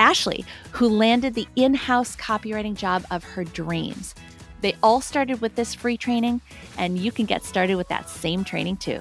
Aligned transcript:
Ashley, 0.00 0.44
who 0.72 0.88
landed 0.88 1.34
the 1.34 1.46
in 1.54 1.74
house 1.74 2.16
copywriting 2.16 2.74
job 2.74 3.04
of 3.12 3.22
her 3.22 3.44
dreams. 3.44 4.16
They 4.62 4.74
all 4.82 5.00
started 5.00 5.40
with 5.40 5.54
this 5.54 5.74
free 5.74 5.96
training, 5.96 6.40
and 6.76 6.98
you 6.98 7.12
can 7.12 7.26
get 7.26 7.44
started 7.44 7.76
with 7.76 7.86
that 7.88 8.08
same 8.08 8.42
training 8.42 8.78
too. 8.78 9.00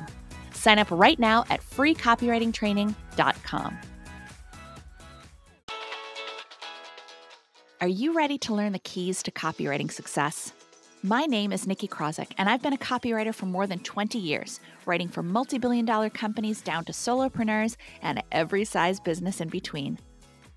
Sign 0.53 0.77
up 0.77 0.91
right 0.91 1.17
now 1.17 1.45
at 1.49 1.62
freecopywritingtraining.com. 1.62 3.78
Are 7.81 7.88
you 7.88 8.13
ready 8.13 8.38
to 8.39 8.53
learn 8.53 8.73
the 8.73 8.80
keys 8.80 9.23
to 9.23 9.31
copywriting 9.31 9.89
success? 9.89 10.52
My 11.02 11.25
name 11.25 11.53
is 11.53 11.66
Nikki 11.66 11.88
Krawczyk, 11.88 12.34
and 12.38 12.50
I've 12.50 12.61
been 12.61 12.73
a 12.73 12.78
copywriter 12.78 13.34
for 13.34 13.45
more 13.45 13.66
than 13.66 13.80
20 13.80 14.19
years, 14.19 14.59
writing 14.86 15.08
for 15.08 15.23
multi 15.23 15.58
billion 15.58 15.86
dollar 15.86 16.09
companies 16.09 16.61
down 16.61 16.84
to 16.86 16.91
solopreneurs 16.91 17.78
and 18.02 18.22
every 18.34 18.66
size 18.66 19.00
business 19.00 19.39
in 19.39 19.47
between. 19.47 19.97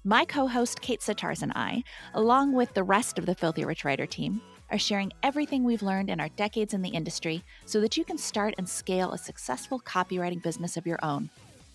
My 0.05 0.25
co 0.25 0.49
host 0.49 0.81
Kate 0.81 1.01
Sitarz 1.01 1.43
and 1.43 1.53
I, 1.55 1.85
along 2.15 2.55
with 2.55 2.75
the 2.75 2.83
rest 2.83 3.21
of 3.21 3.27
the 3.27 3.37
Filthy 3.37 3.65
Rich 3.65 3.85
Writer 3.85 4.05
team, 4.05 4.41
are 4.69 4.79
sharing 4.79 5.13
everything 5.23 5.63
we've 5.63 5.83
learned 5.83 6.11
in 6.11 6.19
our 6.19 6.29
decades 6.31 6.75
in 6.75 6.83
the 6.83 6.89
industry 6.89 7.45
so 7.67 7.81
that 7.81 7.97
you 7.97 8.05
can 8.05 8.19
start 8.19 8.55
and 8.59 8.69
scale 8.69 9.13
a 9.13 9.19
successful 9.19 9.79
copywriting 9.79 10.43
business 10.43 10.77
of 10.77 10.89
your 10.89 10.99
own. 11.05 11.31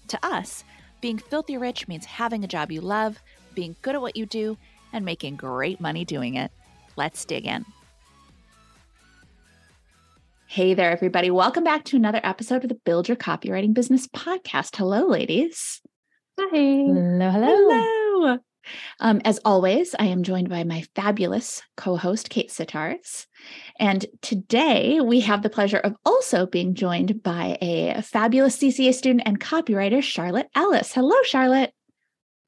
To 0.09 0.19
us, 0.25 0.65
being 0.99 1.17
filthy 1.17 1.57
rich 1.57 1.87
means 1.87 2.03
having 2.03 2.43
a 2.43 2.47
job 2.47 2.69
you 2.69 2.81
love, 2.81 3.19
being 3.55 3.77
good 3.81 3.95
at 3.95 4.01
what 4.01 4.17
you 4.17 4.25
do, 4.25 4.57
and 4.91 5.05
making 5.05 5.37
great 5.37 5.79
money 5.79 6.03
doing 6.03 6.35
it. 6.35 6.51
Let's 6.97 7.23
dig 7.23 7.45
in. 7.45 7.65
Hey 10.47 10.73
there, 10.73 10.91
everybody. 10.91 11.31
Welcome 11.31 11.63
back 11.63 11.85
to 11.85 11.95
another 11.95 12.21
episode 12.25 12.63
of 12.63 12.69
the 12.69 12.79
Build 12.83 13.07
Your 13.07 13.17
Copywriting 13.17 13.73
Business 13.73 14.05
podcast. 14.05 14.75
Hello, 14.75 15.07
ladies. 15.07 15.81
Hi. 16.37 16.49
Hello, 16.49 17.31
hello. 17.31 17.47
Hello. 17.47 18.06
Um, 18.99 19.21
as 19.23 19.39
always, 19.45 19.95
I 19.97 20.05
am 20.05 20.23
joined 20.23 20.49
by 20.49 20.63
my 20.63 20.83
fabulous 20.95 21.61
co 21.77 21.95
host, 21.95 22.29
Kate 22.29 22.49
Sitarz. 22.49 23.25
And 23.79 24.05
today 24.21 24.99
we 25.01 25.21
have 25.21 25.41
the 25.41 25.49
pleasure 25.49 25.77
of 25.77 25.95
also 26.05 26.45
being 26.45 26.73
joined 26.73 27.23
by 27.23 27.57
a 27.61 28.01
fabulous 28.01 28.57
CCA 28.57 28.93
student 28.93 29.23
and 29.25 29.39
copywriter, 29.39 30.01
Charlotte 30.01 30.49
Ellis. 30.55 30.93
Hello, 30.93 31.15
Charlotte. 31.23 31.71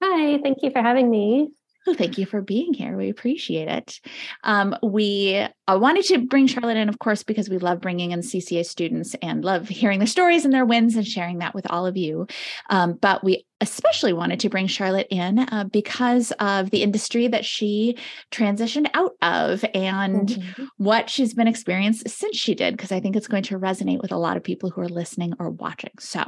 Hi, 0.04 0.40
thank 0.42 0.60
you 0.62 0.72
for 0.72 0.82
having 0.82 1.10
me. 1.10 1.50
Oh, 1.90 1.96
thank 1.96 2.20
you 2.20 2.28
for 2.28 2.40
being 2.40 2.76
here. 2.76 2.96
We 2.96 3.10
appreciate 3.10 3.68
it. 3.68 4.00
Um, 4.44 4.76
we 4.84 5.44
I 5.68 5.76
wanted 5.76 6.06
to 6.06 6.20
bring 6.20 6.46
Charlotte 6.46 6.78
in, 6.78 6.88
of 6.88 7.00
course, 7.00 7.24
because 7.24 7.50
we 7.50 7.58
love 7.58 7.82
bringing 7.82 8.12
in 8.12 8.20
CCA 8.20 8.64
students 8.64 9.16
and 9.24 9.44
love 9.44 9.68
hearing 9.68 9.98
their 9.98 10.06
stories 10.06 10.46
and 10.46 10.54
their 10.54 10.66
wins 10.66 10.96
and 10.96 11.08
sharing 11.08 11.40
that 11.40 11.56
with 11.56 11.66
all 11.72 11.88
of 11.88 11.98
you. 11.98 12.28
Um, 12.70 12.94
but 13.02 13.24
we 13.24 13.48
especially 13.60 14.14
wanted 14.14 14.40
to 14.42 14.50
bring 14.50 14.68
Charlotte 14.68 15.08
in 15.10 15.40
uh, 15.40 15.64
because 15.72 16.32
of 16.34 16.70
the 16.70 16.84
industry 16.84 17.28
that 17.28 17.44
she 17.44 17.98
transitioned 18.32 18.88
out 18.94 19.14
of 19.24 19.66
and 19.74 20.30
mm-hmm. 20.30 20.66
what 20.78 21.10
she's 21.10 21.34
been 21.34 21.48
experienced 21.48 22.08
since 22.08 22.38
she 22.38 22.54
did, 22.54 22.78
because 22.78 22.92
I 22.92 23.00
think 23.00 23.16
it's 23.16 23.28
going 23.28 23.44
to 23.44 23.58
resonate 23.58 24.00
with 24.00 24.12
a 24.12 24.18
lot 24.18 24.38
of 24.38 24.44
people 24.44 24.70
who 24.70 24.82
are 24.82 24.90
listening 24.90 25.34
or 25.40 25.50
watching. 25.50 25.94
So, 25.98 26.24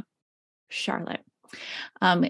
Charlotte, 0.70 1.24
um, 2.02 2.26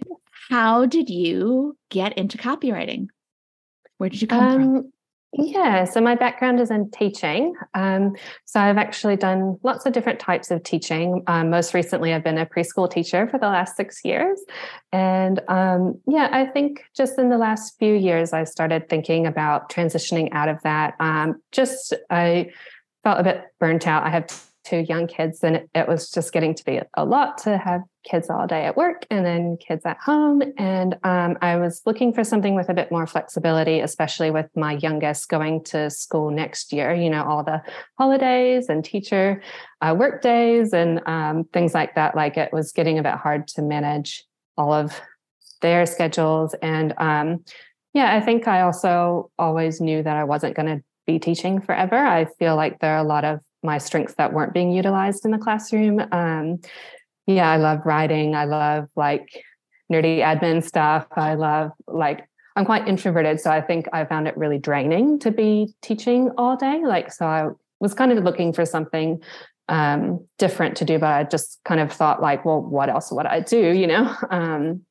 how 0.49 0.85
did 0.85 1.09
you 1.09 1.77
get 1.89 2.17
into 2.17 2.37
copywriting? 2.37 3.07
Where 4.01 4.09
did 4.09 4.19
you 4.19 4.27
come 4.27 4.43
um, 4.43 4.55
from? 4.55 4.93
Yeah, 5.33 5.83
so 5.83 6.01
my 6.01 6.15
background 6.15 6.59
is 6.59 6.71
in 6.71 6.89
teaching. 6.89 7.53
Um, 7.75 8.15
so 8.45 8.59
I've 8.59 8.79
actually 8.79 9.15
done 9.15 9.59
lots 9.61 9.85
of 9.85 9.93
different 9.93 10.19
types 10.19 10.49
of 10.49 10.63
teaching. 10.63 11.23
Um, 11.27 11.51
most 11.51 11.75
recently, 11.75 12.11
I've 12.11 12.23
been 12.23 12.39
a 12.39 12.47
preschool 12.47 12.89
teacher 12.89 13.27
for 13.27 13.37
the 13.37 13.45
last 13.45 13.77
six 13.77 14.03
years. 14.03 14.41
And 14.91 15.39
um, 15.47 16.01
yeah, 16.07 16.29
I 16.31 16.47
think 16.47 16.83
just 16.97 17.19
in 17.19 17.29
the 17.29 17.37
last 17.37 17.77
few 17.77 17.93
years, 17.93 18.33
I 18.33 18.43
started 18.43 18.89
thinking 18.89 19.27
about 19.27 19.69
transitioning 19.69 20.29
out 20.31 20.49
of 20.49 20.59
that. 20.63 20.95
Um, 20.99 21.39
just, 21.51 21.93
I 22.09 22.49
felt 23.03 23.19
a 23.19 23.23
bit 23.23 23.43
burnt 23.59 23.85
out. 23.85 24.03
I 24.03 24.09
have 24.09 24.25
two 24.63 24.77
young 24.77 25.07
kids 25.07 25.43
and 25.43 25.67
it, 25.73 25.87
was 25.87 26.09
just 26.09 26.31
getting 26.31 26.53
to 26.55 26.63
be 26.63 26.79
a 26.95 27.05
lot 27.05 27.37
to 27.39 27.57
have 27.57 27.81
kids 28.03 28.29
all 28.29 28.47
day 28.47 28.65
at 28.65 28.77
work 28.77 29.05
and 29.09 29.25
then 29.25 29.57
kids 29.57 29.85
at 29.85 29.97
home. 29.97 30.41
And 30.57 30.97
um, 31.03 31.37
i 31.41 31.55
was 31.57 31.81
looking 31.85 32.13
for 32.13 32.23
something 32.23 32.55
with 32.55 32.69
a 32.69 32.73
bit 32.73 32.91
more 32.91 33.07
flexibility 33.07 33.79
especially 33.79 34.31
with 34.31 34.47
my 34.55 34.73
youngest 34.73 35.29
going 35.29 35.63
to 35.65 35.89
school 35.89 36.31
next 36.31 36.73
year 36.73 36.93
you 36.93 37.09
know 37.09 37.23
all 37.23 37.43
the 37.43 37.61
holidays 37.97 38.69
and 38.69 38.83
teacher 38.83 39.41
uh, 39.81 39.95
work 39.97 40.21
days 40.21 40.73
and 40.73 41.01
um, 41.07 41.43
things 41.53 41.73
like 41.73 41.95
that. 41.95 42.15
Like 42.15 42.37
it 42.37 42.53
was 42.53 42.71
getting 42.71 42.99
a 42.99 43.03
bit 43.03 43.15
hard 43.15 43.47
to 43.49 43.61
manage 43.61 44.23
all 44.57 44.73
of 44.73 44.99
their 45.61 45.85
schedules. 45.85 46.55
And 46.61 46.93
um, 46.97 47.43
yeah 47.93 48.15
i 48.15 48.21
think 48.21 48.47
i 48.47 48.61
also 48.61 49.29
always 49.37 49.81
knew 49.81 50.01
that 50.01 50.15
i 50.15 50.23
wasn't 50.23 50.55
going 50.55 50.77
to 50.77 50.81
be 51.05 51.19
teaching 51.19 51.61
forever. 51.61 51.97
I 51.97 52.25
feel 52.39 52.55
like 52.55 52.79
there 52.79 52.93
are 52.93 53.03
a 53.03 53.07
lot 53.07 53.25
of 53.25 53.39
my 53.63 53.77
strengths 53.77 54.15
that 54.15 54.33
weren't 54.33 54.53
being 54.53 54.71
utilized 54.71 55.25
in 55.25 55.31
the 55.31 55.37
classroom. 55.37 56.01
Um, 56.11 56.59
yeah, 57.27 57.49
I 57.49 57.57
love 57.57 57.81
writing. 57.85 58.35
I 58.35 58.45
love 58.45 58.87
like 58.95 59.43
nerdy 59.91 60.19
admin 60.19 60.63
stuff. 60.63 61.07
I 61.15 61.35
love 61.35 61.71
like 61.87 62.27
I'm 62.55 62.65
quite 62.65 62.87
introverted, 62.87 63.39
so 63.39 63.49
I 63.49 63.61
think 63.61 63.87
I 63.93 64.03
found 64.05 64.27
it 64.27 64.35
really 64.35 64.59
draining 64.59 65.19
to 65.19 65.31
be 65.31 65.73
teaching 65.81 66.31
all 66.37 66.57
day. 66.57 66.81
Like, 66.83 67.11
so 67.11 67.25
I 67.25 67.49
was 67.79 67.93
kind 67.93 68.11
of 68.11 68.23
looking 68.23 68.51
for 68.51 68.65
something 68.65 69.21
um, 69.69 70.25
different 70.37 70.75
to 70.77 70.85
do, 70.85 70.99
but 70.99 71.09
I 71.09 71.23
just 71.23 71.59
kind 71.63 71.79
of 71.79 71.91
thought 71.93 72.21
like, 72.21 72.43
well, 72.43 72.61
what 72.61 72.89
else 72.89 73.11
would 73.11 73.25
I 73.25 73.39
do? 73.39 73.71
You 73.71 73.87
know? 73.87 74.15
Um, 74.29 74.85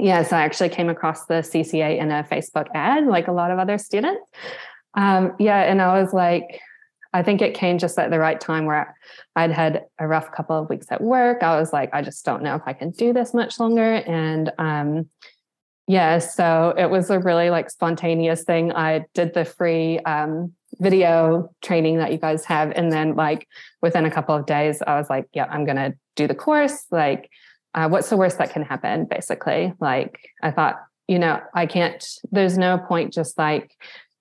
yeah, 0.00 0.22
so 0.22 0.36
I 0.36 0.42
actually 0.42 0.68
came 0.68 0.88
across 0.88 1.26
the 1.26 1.34
CCA 1.34 1.98
in 1.98 2.12
a 2.12 2.22
Facebook 2.22 2.66
ad, 2.72 3.06
like 3.06 3.26
a 3.26 3.32
lot 3.32 3.50
of 3.50 3.58
other 3.58 3.78
students. 3.78 4.20
Um, 4.94 5.34
yeah, 5.40 5.62
and 5.62 5.82
I 5.82 6.00
was 6.00 6.12
like, 6.12 6.60
I 7.12 7.22
think 7.22 7.40
it 7.40 7.54
came 7.54 7.78
just 7.78 7.98
at 7.98 8.10
the 8.10 8.18
right 8.18 8.40
time 8.40 8.66
where 8.66 8.96
I'd 9.34 9.50
had 9.50 9.86
a 9.98 10.06
rough 10.06 10.30
couple 10.32 10.58
of 10.58 10.68
weeks 10.68 10.86
at 10.90 11.00
work. 11.00 11.42
I 11.42 11.58
was 11.58 11.72
like, 11.72 11.90
I 11.92 12.02
just 12.02 12.24
don't 12.24 12.42
know 12.42 12.54
if 12.54 12.62
I 12.66 12.74
can 12.74 12.90
do 12.90 13.12
this 13.12 13.32
much 13.32 13.58
longer. 13.58 13.94
And 13.94 14.52
um, 14.58 15.08
yeah, 15.86 16.18
so 16.18 16.74
it 16.76 16.90
was 16.90 17.08
a 17.08 17.18
really 17.18 17.48
like 17.48 17.70
spontaneous 17.70 18.44
thing. 18.44 18.72
I 18.72 19.06
did 19.14 19.32
the 19.32 19.46
free 19.46 20.00
um, 20.00 20.52
video 20.80 21.50
training 21.62 21.96
that 21.96 22.12
you 22.12 22.18
guys 22.18 22.44
have. 22.44 22.72
And 22.72 22.92
then, 22.92 23.16
like, 23.16 23.48
within 23.80 24.04
a 24.04 24.10
couple 24.10 24.34
of 24.34 24.44
days, 24.44 24.82
I 24.86 24.98
was 24.98 25.08
like, 25.08 25.26
yeah, 25.32 25.46
I'm 25.50 25.64
going 25.64 25.76
to 25.76 25.94
do 26.14 26.26
the 26.26 26.34
course. 26.34 26.84
Like, 26.90 27.30
uh, 27.74 27.88
what's 27.88 28.10
the 28.10 28.16
worst 28.18 28.38
that 28.38 28.52
can 28.52 28.62
happen, 28.62 29.06
basically? 29.06 29.72
Like, 29.80 30.18
I 30.42 30.50
thought, 30.50 30.76
you 31.06 31.18
know, 31.18 31.40
I 31.54 31.66
can't, 31.66 32.06
there's 32.30 32.58
no 32.58 32.76
point 32.76 33.14
just 33.14 33.38
like 33.38 33.72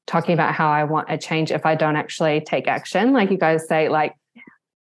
talking 0.07 0.33
about 0.33 0.53
how 0.53 0.69
I 0.69 0.85
want 0.85 1.11
a 1.11 1.17
change 1.17 1.51
if 1.51 1.65
I 1.65 1.75
don't 1.75 1.95
actually 1.95 2.41
take 2.41 2.67
action. 2.67 3.13
Like 3.13 3.29
you 3.29 3.37
guys 3.37 3.67
say, 3.67 3.89
like 3.89 4.15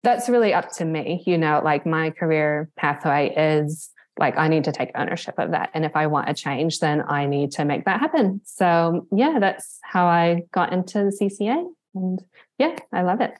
that's 0.04 0.30
really 0.30 0.54
up 0.54 0.72
to 0.74 0.86
me. 0.86 1.24
You 1.26 1.38
know, 1.38 1.62
like 1.64 1.86
my 1.86 2.12
career 2.12 2.70
pathway 2.76 3.34
is 3.36 3.90
like 4.20 4.38
I 4.38 4.48
need 4.48 4.66
to 4.66 4.72
take 4.72 4.92
ownership 4.96 5.36
of 5.40 5.52
that. 5.52 5.72
And 5.74 5.86
if 5.86 5.96
I 5.96 6.08
want 6.08 6.30
a 6.30 6.34
change, 6.34 6.80
then 6.80 7.04
I 7.08 7.26
need 7.26 7.52
to 7.54 7.66
make 7.66 7.86
that 7.86 8.00
happen. 8.00 8.42
So 8.44 9.08
yeah, 9.12 9.38
that's 9.40 9.80
how 9.82 10.06
I 10.06 10.44
got 10.52 10.72
into 10.72 11.00
the 11.06 11.18
CCA. 11.20 11.66
And 11.96 12.22
yeah, 12.60 12.76
I 12.92 13.02
love 13.02 13.22
it. 13.22 13.34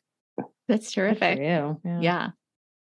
That's 0.68 0.92
terrific. 0.92 1.38
you. 1.38 1.80
Yeah. 1.84 2.00
yeah. 2.00 2.30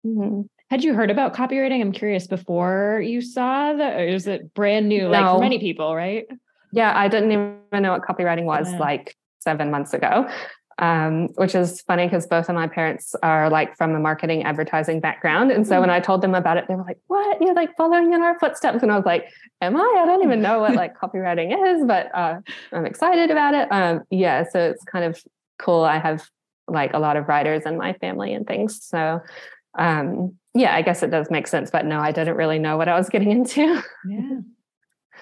Mm-hmm. 0.06 0.42
Had 0.70 0.84
you 0.86 0.94
heard 0.94 1.12
about 1.12 1.36
copywriting? 1.36 1.82
I'm 1.82 1.92
curious 1.92 2.28
before 2.28 3.02
you 3.04 3.22
saw 3.22 3.74
that, 3.74 4.00
or 4.00 4.08
is 4.08 4.26
it 4.26 4.54
brand 4.54 4.88
new, 4.88 5.04
no. 5.04 5.10
like 5.10 5.36
for 5.36 5.42
many 5.42 5.60
people, 5.60 5.94
right? 5.94 6.28
Yeah, 6.72 6.98
I 6.98 7.08
didn't 7.08 7.32
even 7.32 7.84
know 7.84 7.92
what 7.92 8.02
copywriting 8.02 8.46
was 8.46 8.72
yeah. 8.72 8.80
like 8.80 9.16
seven 9.40 9.72
months 9.72 9.94
ago. 9.94 10.30
um, 10.82 11.28
which 11.36 11.54
is 11.54 11.82
funny 11.82 12.08
because 12.08 12.26
both 12.26 12.50
of 12.50 12.56
my 12.56 12.68
parents 12.68 13.14
are 13.22 13.52
like 13.52 13.78
from 13.78 13.94
a 13.94 14.00
marketing 14.00 14.44
advertising 14.44 15.00
background. 15.00 15.52
And 15.52 15.66
so 15.68 15.80
when 15.80 15.90
mm. 15.90 15.94
I 15.94 16.00
told 16.00 16.22
them 16.22 16.34
about 16.34 16.58
it, 16.58 16.66
they 16.68 16.76
were 16.76 16.84
like, 16.84 16.98
What? 17.08 17.40
You're 17.40 17.54
like 17.54 17.78
following 17.78 18.14
in 18.14 18.22
our 18.22 18.38
footsteps. 18.40 18.82
And 18.82 18.92
I 18.92 18.96
was 18.96 19.06
like, 19.06 19.32
Am 19.62 19.76
I? 19.76 19.98
I 20.02 20.06
don't 20.06 20.24
even 20.24 20.42
know 20.42 20.60
what 20.60 20.74
like 20.74 20.98
copywriting 20.98 21.76
is, 21.76 21.86
but 21.86 22.10
uh, 22.16 22.40
I'm 22.72 22.86
excited 22.86 23.30
about 23.30 23.54
it. 23.54 23.68
Um, 23.72 24.02
yeah. 24.10 24.44
So 24.50 24.72
it's 24.72 24.84
kind 24.84 25.06
of 25.06 25.22
cool. 25.60 25.84
I 25.84 26.00
have 26.00 26.28
like 26.68 26.94
a 26.94 27.00
lot 27.00 27.16
of 27.16 27.28
writers 27.28 27.64
in 27.66 27.78
my 27.78 27.94
family 27.94 28.34
and 28.34 28.48
things. 28.48 28.84
So 28.84 29.22
um, 29.78 30.36
yeah, 30.56 30.76
I 30.76 30.82
guess 30.82 31.04
it 31.04 31.12
does 31.12 31.30
make 31.30 31.48
sense. 31.48 31.70
But 31.70 31.86
no, 31.86 32.00
I 32.00 32.12
didn't 32.12 32.36
really 32.36 32.60
know 32.60 32.78
what 32.78 32.88
I 32.88 32.98
was 32.98 33.08
getting 33.10 33.30
into. 33.30 33.84
yeah. 34.08 34.40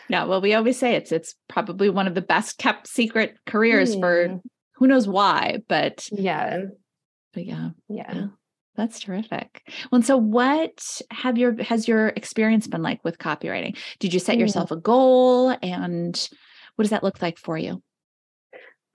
Yeah, 0.10 0.26
well, 0.26 0.42
we 0.42 0.56
always 0.56 0.78
say 0.78 0.96
it's 0.96 1.12
it's 1.12 1.36
probably 1.48 1.90
one 1.90 2.08
of 2.08 2.16
the 2.16 2.22
best 2.22 2.58
kept 2.58 2.88
secret 2.88 3.38
careers 3.46 3.96
mm. 3.96 4.00
for 4.00 4.42
who 4.74 4.88
knows 4.88 5.08
why, 5.08 5.62
but 5.68 6.08
yeah. 6.12 6.62
But 7.34 7.46
yeah. 7.46 7.70
Yeah. 7.88 8.14
yeah. 8.14 8.28
That's 8.76 9.00
terrific. 9.02 9.62
Well, 9.92 9.98
and 9.98 10.06
so 10.06 10.18
what 10.18 11.02
have 11.12 11.38
your 11.38 11.62
has 11.62 11.88
your 11.88 12.08
experience 12.08 12.66
been 12.66 12.82
like 12.82 13.04
with 13.04 13.18
copywriting? 13.18 13.78
Did 14.00 14.14
you 14.14 14.20
set 14.20 14.38
mm. 14.38 14.40
yourself 14.40 14.72
a 14.72 14.78
goal 14.78 15.56
and 15.62 16.30
what 16.76 16.84
does 16.84 16.92
that 16.92 17.04
look 17.04 17.22
like 17.22 17.38
for 17.38 17.58
you? 17.58 17.84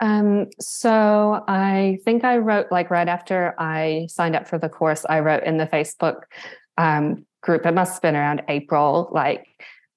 Um, 0.00 0.46
so 0.58 1.44
I 1.46 1.98
think 2.04 2.24
I 2.24 2.38
wrote 2.38 2.66
like 2.72 2.90
right 2.90 3.08
after 3.08 3.54
I 3.58 4.06
signed 4.08 4.34
up 4.34 4.48
for 4.48 4.58
the 4.58 4.68
course, 4.68 5.04
I 5.08 5.20
wrote 5.20 5.44
in 5.44 5.58
the 5.58 5.66
Facebook 5.66 6.22
um, 6.76 7.26
group. 7.42 7.64
It 7.66 7.74
must 7.74 7.92
have 7.94 8.02
been 8.02 8.16
around 8.16 8.42
April, 8.48 9.10
like 9.12 9.46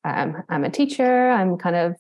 um, 0.08 0.44
I'm 0.50 0.64
a 0.64 0.70
teacher. 0.70 1.30
I'm 1.30 1.58
kind 1.58 1.76
of 1.76 1.96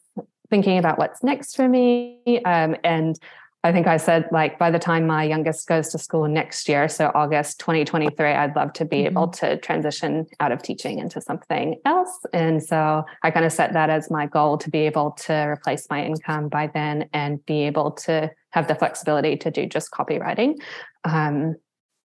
thinking 0.50 0.77
about 0.77 0.98
what's 0.98 1.24
next 1.24 1.56
for 1.56 1.68
me. 1.68 2.42
Um, 2.45 2.75
and 2.83 3.19
I 3.63 3.71
think 3.71 3.88
I 3.88 3.98
said, 3.98 4.30
like, 4.31 4.57
by 4.57 4.71
the 4.71 4.80
time 4.80 5.07
my 5.07 5.24
youngest 5.24 5.68
goes 5.68 5.89
to 5.89 5.98
school 5.98 6.27
next 6.27 6.69
year, 6.69 6.88
so 6.88 7.12
August 7.13 7.59
2023, 7.59 8.25
I'd 8.25 8.56
love 8.56 8.71
to 8.74 8.86
be 8.86 8.98
mm-hmm. 8.98 9.07
able 9.07 9.27
to 9.30 9.57
transition 9.57 10.25
out 10.39 10.51
of 10.51 10.62
teaching 10.62 11.00
into 11.00 11.19
something 11.19 11.80
else. 11.83 12.18
And 12.33 12.63
so 12.63 13.04
I 13.24 13.31
kind 13.31 13.45
of 13.45 13.51
set 13.51 13.74
that 13.74 13.89
as 13.89 14.09
my 14.09 14.25
goal 14.25 14.57
to 14.59 14.69
be 14.69 14.80
able 14.80 15.12
to 15.25 15.33
replace 15.33 15.88
my 15.89 16.06
income 16.06 16.48
by 16.48 16.68
then 16.68 17.09
and 17.13 17.45
be 17.45 17.63
able 17.63 17.92
to 17.92 18.31
have 18.51 18.68
the 18.68 18.75
flexibility 18.75 19.36
to 19.38 19.51
do 19.51 19.65
just 19.65 19.92
copywriting. 19.92 20.56
Um, 21.04 21.56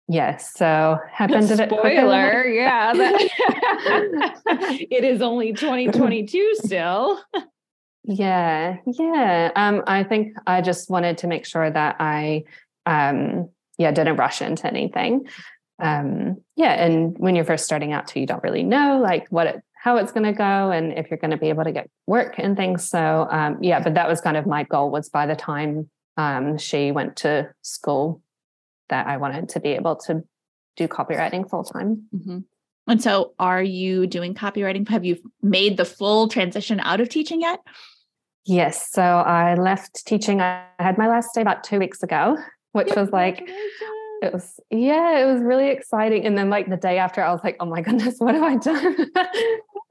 Yes. 0.09 0.53
So 0.55 0.99
happened 1.13 1.49
to 1.49 1.57
spoiler. 1.57 2.47
yeah. 2.47 2.93
That, 2.93 3.21
it 4.91 5.05
is 5.05 5.23
only 5.23 5.53
2022 5.53 6.57
still. 6.63 7.21
Yeah. 8.05 8.77
Yeah. 8.87 9.51
Um, 9.57 9.83
I 9.87 10.05
think 10.05 10.37
I 10.47 10.61
just 10.61 10.91
wanted 10.91 11.19
to 11.19 11.27
make 11.27 11.45
sure 11.45 11.71
that 11.71 11.97
I 11.99 12.45
um 12.87 13.49
yeah, 13.79 13.91
didn't 13.91 14.17
rush 14.17 14.41
into 14.41 14.67
anything. 14.67 15.29
Um, 15.79 16.39
yeah, 16.57 16.73
and 16.73 17.17
when 17.19 17.37
you're 17.37 17.45
first 17.45 17.67
starting 17.67 17.93
out 17.93 18.07
too, 18.07 18.21
you 18.21 18.27
don't 18.27 18.43
really 18.43 18.63
know 18.63 18.99
like 19.03 19.27
what 19.29 19.47
it 19.47 19.63
how 19.75 19.99
it's 19.99 20.11
going 20.11 20.25
to 20.25 20.33
go 20.33 20.71
and 20.73 20.93
if 20.95 21.11
you're 21.11 21.19
going 21.19 21.31
to 21.31 21.37
be 21.37 21.49
able 21.49 21.63
to 21.63 21.71
get 21.71 21.89
work 22.07 22.37
and 22.39 22.57
things. 22.57 22.89
So 22.89 23.29
um, 23.31 23.59
yeah, 23.63 23.81
but 23.81 23.95
that 23.95 24.09
was 24.09 24.21
kind 24.21 24.37
of 24.37 24.47
my 24.47 24.65
goal 24.65 24.91
was 24.91 25.09
by 25.09 25.27
the 25.27 25.37
time 25.37 25.89
um, 26.17 26.59
she 26.59 26.91
went 26.91 27.17
to 27.17 27.51
school, 27.63 28.21
that 28.89 29.07
I 29.07 29.17
wanted 29.17 29.49
to 29.51 29.61
be 29.61 29.71
able 29.71 29.97
to 30.07 30.23
do 30.77 30.89
copywriting 30.89 31.49
full 31.49 31.65
time. 31.65 32.05
Mm-hmm. 32.15 32.39
And 32.89 33.03
so, 33.03 33.33
are 33.39 33.63
you 33.63 34.07
doing 34.07 34.35
copywriting? 34.35 34.89
Have 34.89 35.05
you 35.05 35.19
made 35.43 35.77
the 35.77 35.85
full 35.85 36.29
transition 36.29 36.79
out 36.81 37.01
of 37.01 37.09
teaching 37.09 37.41
yet? 37.41 37.61
Yes. 38.45 38.91
So, 38.93 39.03
I 39.03 39.55
left 39.55 40.07
teaching. 40.07 40.41
I 40.41 40.65
had 40.79 40.97
my 40.97 41.09
last 41.09 41.35
day 41.35 41.41
about 41.41 41.65
two 41.65 41.81
weeks 41.81 42.03
ago, 42.03 42.37
which 42.73 42.95
was 42.95 43.11
like, 43.11 43.43
it 44.23 44.33
was, 44.33 44.61
yeah, 44.71 45.19
it 45.19 45.27
was 45.27 45.43
really 45.43 45.69
exciting. 45.69 46.25
And 46.25 46.39
then, 46.39 46.49
like, 46.49 46.71
the 46.71 46.77
day 46.77 46.99
after, 46.99 47.23
I 47.23 47.33
was 47.33 47.41
like, 47.43 47.57
oh 47.59 47.67
my 47.67 47.81
goodness, 47.81 48.17
what 48.19 48.35
have 48.35 48.45
I 48.45 48.57
done? 48.57 49.11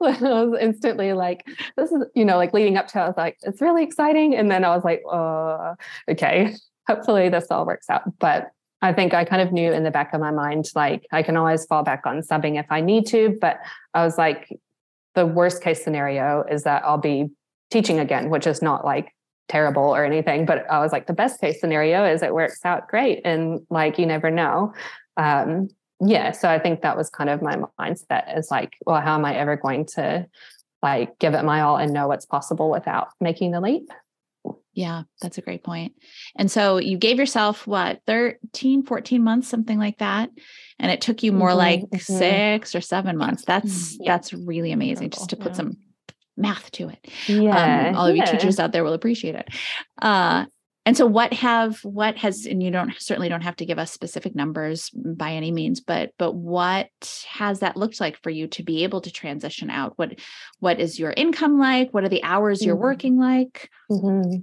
I 0.02 0.18
was 0.20 0.60
instantly 0.62 1.14
like, 1.14 1.46
this 1.78 1.92
is, 1.92 2.04
you 2.16 2.26
know, 2.26 2.38
like 2.38 2.54
leading 2.54 2.78
up 2.78 2.88
to, 2.90 3.00
it, 3.00 3.02
I 3.02 3.08
was 3.08 3.18
like, 3.18 3.38
it's 3.44 3.62
really 3.62 3.84
exciting. 3.84 4.36
And 4.36 4.52
then 4.52 4.64
I 4.64 4.76
was 4.76 4.84
like, 4.84 5.04
oh, 5.10 5.76
okay, 6.10 6.54
hopefully 6.88 7.30
this 7.30 7.48
all 7.50 7.66
works 7.66 7.90
out. 7.90 8.04
But 8.20 8.52
I 8.82 8.94
think 8.94 9.14
I 9.14 9.26
kind 9.26 9.42
of 9.42 9.52
knew 9.52 9.72
in 9.72 9.84
the 9.84 9.92
back 9.92 10.14
of 10.14 10.22
my 10.22 10.32
mind, 10.32 10.66
like 10.76 11.06
I 11.12 11.24
can 11.24 11.38
always 11.38 11.66
fall 11.66 11.84
back 11.84 12.06
on 12.06 12.22
subbing 12.22 12.60
if 12.60 12.66
I 12.70 12.82
need 12.82 13.08
to. 13.08 13.38
But 13.40 13.60
I 13.94 14.04
was 14.04 14.18
like, 14.18 14.50
the 15.16 15.26
worst 15.26 15.64
case 15.64 15.84
scenario 15.84 16.44
is 16.50 16.64
that 16.64 16.84
I'll 16.84 16.98
be 16.98 17.30
teaching 17.72 18.00
again, 18.00 18.30
which 18.30 18.46
is 18.46 18.62
not 18.62 18.86
like 18.86 19.16
terrible 19.48 19.84
or 19.84 20.06
anything. 20.06 20.46
But 20.46 20.70
I 20.70 20.80
was 20.80 20.92
like, 20.92 21.08
the 21.08 21.14
best 21.14 21.40
case 21.40 21.60
scenario 21.60 22.06
is 22.06 22.22
it 22.22 22.34
works 22.34 22.64
out 22.66 22.88
great. 22.88 23.22
And 23.26 23.62
like, 23.70 23.98
you 23.98 24.06
never 24.06 24.30
know. 24.30 24.74
Um, 25.18 25.70
yeah. 26.02 26.32
So 26.32 26.50
I 26.50 26.60
think 26.60 26.82
that 26.82 26.98
was 26.98 27.10
kind 27.10 27.30
of 27.30 27.42
my 27.42 27.58
mindset 27.80 28.38
is 28.38 28.52
like, 28.52 28.74
well, 28.86 29.02
how 29.02 29.16
am 29.16 29.26
I 29.26 29.36
ever 29.36 29.56
going 29.56 29.86
to 29.96 30.28
like 30.82 31.18
give 31.20 31.34
it 31.34 31.44
my 31.44 31.62
all 31.62 31.78
and 31.78 31.94
know 31.94 32.08
what's 32.08 32.26
possible 32.26 32.70
without 32.70 33.10
making 33.22 33.52
the 33.52 33.62
leap? 33.62 33.90
Yeah, 34.76 35.04
that's 35.22 35.38
a 35.38 35.42
great 35.42 35.64
point. 35.64 35.94
And 36.36 36.52
so 36.52 36.78
you 36.78 36.98
gave 36.98 37.18
yourself 37.18 37.66
what, 37.66 38.02
13, 38.08 38.84
14 38.84 39.24
months, 39.24 39.48
something 39.48 39.80
like 39.80 40.00
that. 40.00 40.30
And 40.78 40.92
it 40.92 41.00
took 41.00 41.24
you 41.24 41.32
more 41.32 41.50
mm-hmm, 41.50 41.58
like 41.58 41.80
mm-hmm. 41.80 41.98
six 41.98 42.76
or 42.76 42.82
seven 42.82 43.18
months. 43.18 43.46
That's 43.46 43.98
yeah. 44.00 44.12
that's 44.14 44.34
really 44.34 44.74
amazing 44.74 45.12
just 45.12 45.30
to 45.30 45.38
put 45.38 45.54
yeah. 45.54 45.58
some 45.58 45.78
math 46.36 46.72
to 46.72 46.90
it. 46.90 47.08
Yeah. 47.28 47.88
Um, 47.90 47.96
all 47.96 48.08
of 48.08 48.18
yeah. 48.18 48.26
you 48.26 48.32
teachers 48.38 48.60
out 48.60 48.74
there 48.74 48.84
will 48.84 48.94
appreciate 48.94 49.36
it. 49.36 49.48
Uh, 50.02 50.46
and 50.86 50.96
so 50.96 51.06
what 51.06 51.34
have 51.34 51.84
what 51.84 52.16
has 52.18 52.46
and 52.46 52.62
you 52.62 52.70
don't 52.70 52.94
certainly 53.00 53.28
don't 53.28 53.42
have 53.42 53.56
to 53.56 53.66
give 53.66 53.80
us 53.80 53.92
specific 53.92 54.36
numbers 54.36 54.90
by 54.92 55.32
any 55.32 55.52
means 55.52 55.82
but 55.82 56.12
but 56.18 56.34
what 56.34 56.90
has 57.28 57.60
that 57.60 57.76
looked 57.76 58.00
like 58.00 58.22
for 58.22 58.30
you 58.30 58.48
to 58.48 58.64
be 58.64 58.84
able 58.84 59.02
to 59.02 59.12
transition 59.12 59.70
out 59.70 59.94
what 59.98 60.18
what 60.60 60.80
is 60.80 61.00
your 61.00 61.12
income 61.18 61.60
like 61.60 61.94
what 61.94 62.04
are 62.04 62.10
the 62.10 62.24
hours 62.24 62.64
you're 62.64 62.76
mm-hmm. 62.76 62.84
working 62.84 63.20
like 63.20 63.70
mm-hmm. 63.92 64.38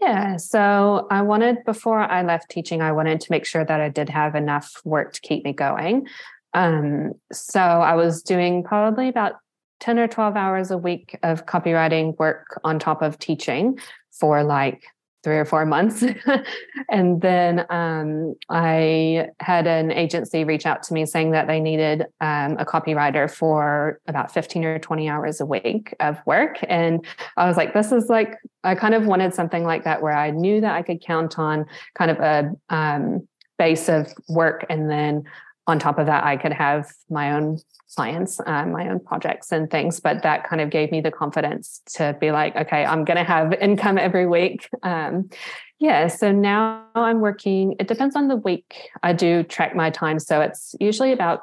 yeah 0.00 0.36
so 0.36 1.06
i 1.10 1.22
wanted 1.22 1.56
before 1.64 2.00
i 2.00 2.22
left 2.22 2.50
teaching 2.50 2.82
i 2.82 2.92
wanted 2.92 3.20
to 3.20 3.30
make 3.30 3.46
sure 3.46 3.64
that 3.64 3.80
i 3.80 3.88
did 3.88 4.08
have 4.08 4.34
enough 4.34 4.80
work 4.84 5.12
to 5.12 5.20
keep 5.20 5.44
me 5.44 5.52
going 5.52 6.06
um, 6.52 7.12
so 7.32 7.60
i 7.60 7.94
was 7.94 8.22
doing 8.22 8.64
probably 8.64 9.08
about 9.08 9.34
10 9.78 9.98
or 9.98 10.08
12 10.08 10.36
hours 10.36 10.70
a 10.70 10.76
week 10.76 11.18
of 11.22 11.46
copywriting 11.46 12.18
work 12.18 12.60
on 12.64 12.78
top 12.78 13.02
of 13.02 13.18
teaching 13.18 13.78
for 14.10 14.42
like 14.42 14.82
three 15.22 15.36
or 15.36 15.44
four 15.44 15.66
months. 15.66 16.02
and 16.90 17.20
then 17.20 17.66
um, 17.70 18.34
I 18.48 19.28
had 19.40 19.66
an 19.66 19.92
agency 19.92 20.44
reach 20.44 20.66
out 20.66 20.82
to 20.84 20.94
me 20.94 21.04
saying 21.06 21.32
that 21.32 21.46
they 21.46 21.60
needed 21.60 22.06
um, 22.20 22.56
a 22.58 22.64
copywriter 22.64 23.30
for 23.30 24.00
about 24.06 24.32
15 24.32 24.64
or 24.64 24.78
20 24.78 25.08
hours 25.08 25.40
a 25.40 25.46
week 25.46 25.94
of 26.00 26.18
work. 26.26 26.58
And 26.68 27.04
I 27.36 27.46
was 27.46 27.56
like, 27.56 27.74
this 27.74 27.92
is 27.92 28.08
like, 28.08 28.38
I 28.64 28.74
kind 28.74 28.94
of 28.94 29.06
wanted 29.06 29.34
something 29.34 29.64
like 29.64 29.84
that 29.84 30.02
where 30.02 30.16
I 30.16 30.30
knew 30.30 30.60
that 30.60 30.74
I 30.74 30.82
could 30.82 31.02
count 31.02 31.38
on 31.38 31.66
kind 31.94 32.10
of 32.10 32.18
a 32.18 32.52
um, 32.74 33.28
base 33.58 33.88
of 33.88 34.12
work 34.28 34.64
and 34.70 34.90
then 34.90 35.24
on 35.66 35.78
top 35.78 35.98
of 35.98 36.06
that, 36.06 36.24
I 36.24 36.36
could 36.36 36.52
have 36.52 36.90
my 37.08 37.32
own 37.32 37.58
clients, 37.94 38.40
uh, 38.44 38.66
my 38.66 38.88
own 38.88 39.00
projects 39.00 39.52
and 39.52 39.70
things. 39.70 40.00
But 40.00 40.22
that 40.22 40.48
kind 40.48 40.60
of 40.60 40.70
gave 40.70 40.90
me 40.90 41.00
the 41.00 41.10
confidence 41.10 41.80
to 41.94 42.16
be 42.20 42.30
like, 42.30 42.56
okay, 42.56 42.84
I'm 42.84 43.04
going 43.04 43.16
to 43.18 43.24
have 43.24 43.52
income 43.60 43.98
every 43.98 44.26
week. 44.26 44.68
Um, 44.82 45.30
yeah. 45.78 46.08
So 46.08 46.32
now 46.32 46.84
I'm 46.94 47.20
working, 47.20 47.76
it 47.78 47.88
depends 47.88 48.16
on 48.16 48.28
the 48.28 48.36
week. 48.36 48.90
I 49.02 49.12
do 49.12 49.42
track 49.42 49.74
my 49.74 49.90
time. 49.90 50.18
So 50.18 50.40
it's 50.40 50.74
usually 50.78 51.12
about 51.12 51.40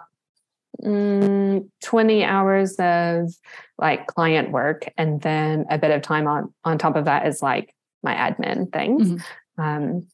mm, 0.83 1.67
20 1.83 2.23
hours 2.23 2.75
of 2.75 3.33
like 3.77 4.07
client 4.07 4.51
work. 4.51 4.91
And 4.97 5.21
then 5.21 5.65
a 5.69 5.77
bit 5.77 5.91
of 5.91 6.01
time 6.01 6.27
on, 6.27 6.53
on 6.63 6.77
top 6.77 6.95
of 6.95 7.05
that 7.05 7.27
is 7.27 7.41
like 7.41 7.73
my 8.03 8.13
admin 8.13 8.71
things. 8.71 9.09
Mm-hmm. 9.09 9.61
Um, 9.61 10.07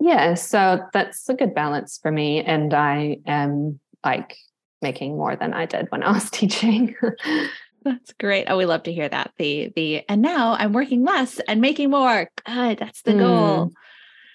yeah 0.00 0.34
so 0.34 0.80
that's 0.92 1.28
a 1.28 1.34
good 1.34 1.54
balance 1.54 1.98
for 2.02 2.10
me 2.10 2.42
and 2.42 2.74
i 2.74 3.18
am 3.26 3.78
like 4.04 4.36
making 4.82 5.16
more 5.16 5.36
than 5.36 5.52
i 5.52 5.66
did 5.66 5.86
when 5.90 6.02
i 6.02 6.10
was 6.10 6.30
teaching. 6.40 6.94
That's 7.82 8.12
great. 8.12 8.44
Oh 8.46 8.58
we 8.58 8.66
love 8.66 8.82
to 8.82 8.92
hear 8.92 9.08
that. 9.08 9.32
The 9.38 9.72
the 9.74 10.04
and 10.06 10.20
now 10.20 10.52
i'm 10.52 10.74
working 10.74 11.02
less 11.02 11.40
and 11.48 11.62
making 11.62 11.90
more. 11.90 12.28
Good 12.44 12.78
that's 12.78 13.00
the 13.02 13.14
goal. 13.14 13.72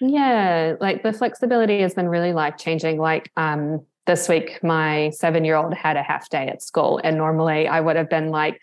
Mm. 0.02 0.10
yeah 0.12 0.74
like 0.80 1.02
the 1.02 1.12
flexibility 1.12 1.80
has 1.80 1.94
been 1.94 2.08
really 2.08 2.32
life 2.32 2.56
changing 2.58 2.98
like 2.98 3.30
um 3.36 3.86
this 4.06 4.28
week 4.28 4.62
my 4.62 5.10
seven 5.10 5.44
year 5.44 5.56
old 5.56 5.74
had 5.74 5.96
a 5.96 6.02
half 6.02 6.28
day 6.28 6.48
at 6.48 6.62
school 6.62 7.00
and 7.02 7.16
normally 7.16 7.66
i 7.66 7.80
would 7.80 7.96
have 7.96 8.10
been 8.10 8.28
like 8.28 8.60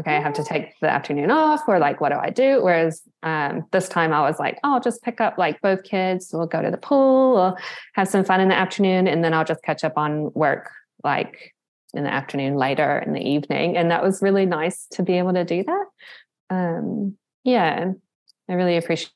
okay, 0.00 0.16
I 0.16 0.20
have 0.20 0.32
to 0.34 0.44
take 0.44 0.78
the 0.80 0.90
afternoon 0.90 1.30
off, 1.30 1.62
or 1.68 1.78
like, 1.78 2.00
what 2.00 2.10
do 2.10 2.16
I 2.16 2.30
do? 2.30 2.62
Whereas 2.62 3.02
um, 3.22 3.66
this 3.70 3.88
time 3.88 4.12
I 4.12 4.22
was 4.22 4.38
like, 4.38 4.58
oh, 4.64 4.74
I'll 4.74 4.80
just 4.80 5.02
pick 5.02 5.20
up 5.20 5.38
like 5.38 5.60
both 5.60 5.82
kids. 5.84 6.30
We'll 6.32 6.46
go 6.46 6.62
to 6.62 6.70
the 6.70 6.76
pool, 6.76 7.34
we'll 7.34 7.56
have 7.94 8.08
some 8.08 8.24
fun 8.24 8.40
in 8.40 8.48
the 8.48 8.58
afternoon, 8.58 9.06
and 9.06 9.22
then 9.22 9.34
I'll 9.34 9.44
just 9.44 9.62
catch 9.62 9.84
up 9.84 9.96
on 9.96 10.32
work 10.34 10.70
like 11.04 11.54
in 11.94 12.04
the 12.04 12.12
afternoon 12.12 12.56
later 12.56 12.98
in 12.98 13.12
the 13.12 13.20
evening. 13.20 13.76
And 13.76 13.90
that 13.90 14.02
was 14.02 14.22
really 14.22 14.46
nice 14.46 14.86
to 14.92 15.02
be 15.02 15.18
able 15.18 15.34
to 15.34 15.44
do 15.44 15.64
that. 15.64 15.84
Um, 16.50 17.16
yeah, 17.44 17.92
I 18.48 18.52
really 18.52 18.76
appreciate 18.76 19.10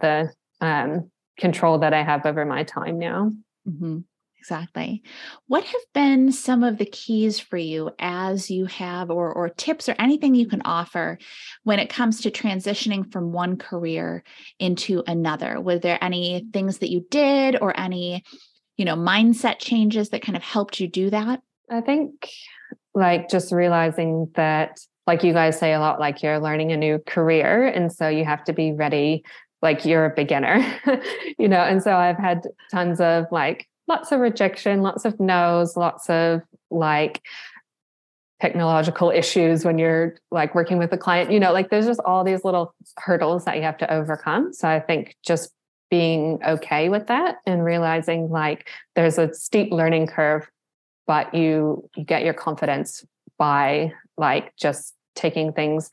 the 0.00 0.30
um, 0.60 1.10
control 1.38 1.78
that 1.78 1.94
I 1.94 2.02
have 2.02 2.26
over 2.26 2.44
my 2.44 2.64
time 2.64 2.98
now. 2.98 3.32
Mm-hmm. 3.68 4.00
Exactly. 4.42 5.04
What 5.46 5.62
have 5.62 5.80
been 5.94 6.32
some 6.32 6.64
of 6.64 6.76
the 6.76 6.84
keys 6.84 7.38
for 7.38 7.56
you 7.56 7.92
as 8.00 8.50
you 8.50 8.66
have, 8.66 9.08
or, 9.08 9.32
or 9.32 9.48
tips 9.48 9.88
or 9.88 9.94
anything 10.00 10.34
you 10.34 10.48
can 10.48 10.62
offer 10.64 11.18
when 11.62 11.78
it 11.78 11.88
comes 11.88 12.20
to 12.22 12.30
transitioning 12.32 13.12
from 13.12 13.30
one 13.30 13.56
career 13.56 14.24
into 14.58 15.04
another? 15.06 15.60
Were 15.60 15.78
there 15.78 16.02
any 16.02 16.44
things 16.52 16.78
that 16.78 16.90
you 16.90 17.06
did 17.08 17.56
or 17.62 17.78
any, 17.78 18.24
you 18.76 18.84
know, 18.84 18.96
mindset 18.96 19.60
changes 19.60 20.08
that 20.08 20.22
kind 20.22 20.34
of 20.34 20.42
helped 20.42 20.80
you 20.80 20.88
do 20.88 21.08
that? 21.10 21.40
I 21.70 21.80
think 21.80 22.28
like 22.96 23.28
just 23.28 23.52
realizing 23.52 24.28
that, 24.34 24.80
like 25.06 25.22
you 25.22 25.32
guys 25.32 25.56
say 25.56 25.72
a 25.72 25.78
lot, 25.78 26.00
like 26.00 26.20
you're 26.20 26.40
learning 26.40 26.72
a 26.72 26.76
new 26.76 26.98
career. 27.06 27.68
And 27.68 27.92
so 27.92 28.08
you 28.08 28.24
have 28.24 28.42
to 28.46 28.52
be 28.52 28.72
ready 28.72 29.22
like 29.62 29.84
you're 29.84 30.06
a 30.06 30.14
beginner, 30.14 30.64
you 31.38 31.46
know. 31.46 31.60
And 31.60 31.80
so 31.80 31.94
I've 31.94 32.18
had 32.18 32.42
tons 32.72 33.00
of 33.00 33.26
like 33.30 33.68
lots 33.92 34.10
of 34.10 34.20
rejection, 34.20 34.80
lots 34.80 35.04
of 35.04 35.20
no's, 35.20 35.76
lots 35.76 36.08
of 36.08 36.40
like 36.70 37.20
technological 38.40 39.10
issues 39.10 39.64
when 39.64 39.78
you're 39.78 40.16
like 40.30 40.54
working 40.54 40.78
with 40.78 40.92
a 40.92 40.98
client, 40.98 41.30
you 41.30 41.38
know, 41.38 41.52
like 41.52 41.68
there's 41.68 41.86
just 41.86 42.00
all 42.00 42.24
these 42.24 42.42
little 42.42 42.74
hurdles 42.96 43.44
that 43.44 43.56
you 43.56 43.62
have 43.62 43.76
to 43.76 43.92
overcome. 43.92 44.52
So 44.52 44.66
I 44.66 44.80
think 44.80 45.14
just 45.22 45.52
being 45.90 46.40
okay 46.42 46.88
with 46.88 47.08
that 47.08 47.36
and 47.46 47.62
realizing 47.62 48.30
like 48.30 48.66
there's 48.96 49.18
a 49.18 49.32
steep 49.34 49.70
learning 49.70 50.06
curve, 50.06 50.48
but 51.06 51.34
you 51.34 51.88
you 51.94 52.02
get 52.02 52.24
your 52.24 52.34
confidence 52.34 53.04
by 53.38 53.92
like 54.16 54.56
just 54.56 54.94
taking 55.14 55.52
things 55.52 55.90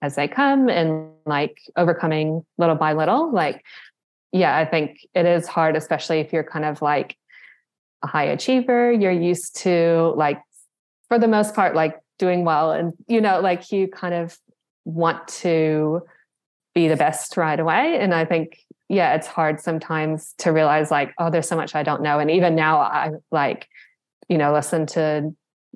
as 0.00 0.14
they 0.14 0.28
come 0.28 0.68
and 0.68 1.10
like 1.26 1.58
overcoming 1.76 2.44
little 2.58 2.74
by 2.74 2.92
little 2.92 3.32
like 3.32 3.64
yeah 4.32 4.56
i 4.56 4.64
think 4.64 4.98
it 5.14 5.26
is 5.26 5.46
hard 5.46 5.76
especially 5.76 6.18
if 6.20 6.32
you're 6.32 6.44
kind 6.44 6.64
of 6.64 6.82
like 6.82 7.16
a 8.02 8.06
high 8.06 8.24
achiever 8.24 8.92
you're 8.92 9.10
used 9.10 9.56
to 9.56 10.12
like 10.16 10.40
for 11.08 11.18
the 11.18 11.28
most 11.28 11.54
part 11.54 11.74
like 11.74 11.98
doing 12.18 12.44
well 12.44 12.72
and 12.72 12.92
you 13.08 13.20
know 13.20 13.40
like 13.40 13.72
you 13.72 13.88
kind 13.88 14.14
of 14.14 14.36
want 14.84 15.26
to 15.28 16.02
be 16.74 16.88
the 16.88 16.96
best 16.96 17.36
right 17.36 17.60
away 17.60 17.98
and 18.00 18.14
i 18.14 18.24
think 18.24 18.58
yeah 18.88 19.14
it's 19.14 19.26
hard 19.26 19.60
sometimes 19.60 20.34
to 20.38 20.50
realize 20.50 20.90
like 20.90 21.14
oh 21.18 21.30
there's 21.30 21.48
so 21.48 21.56
much 21.56 21.74
i 21.74 21.82
don't 21.82 22.02
know 22.02 22.18
and 22.18 22.30
even 22.30 22.54
now 22.54 22.78
i 22.78 23.10
like 23.30 23.68
you 24.28 24.38
know 24.38 24.52
listen 24.52 24.86
to 24.86 25.32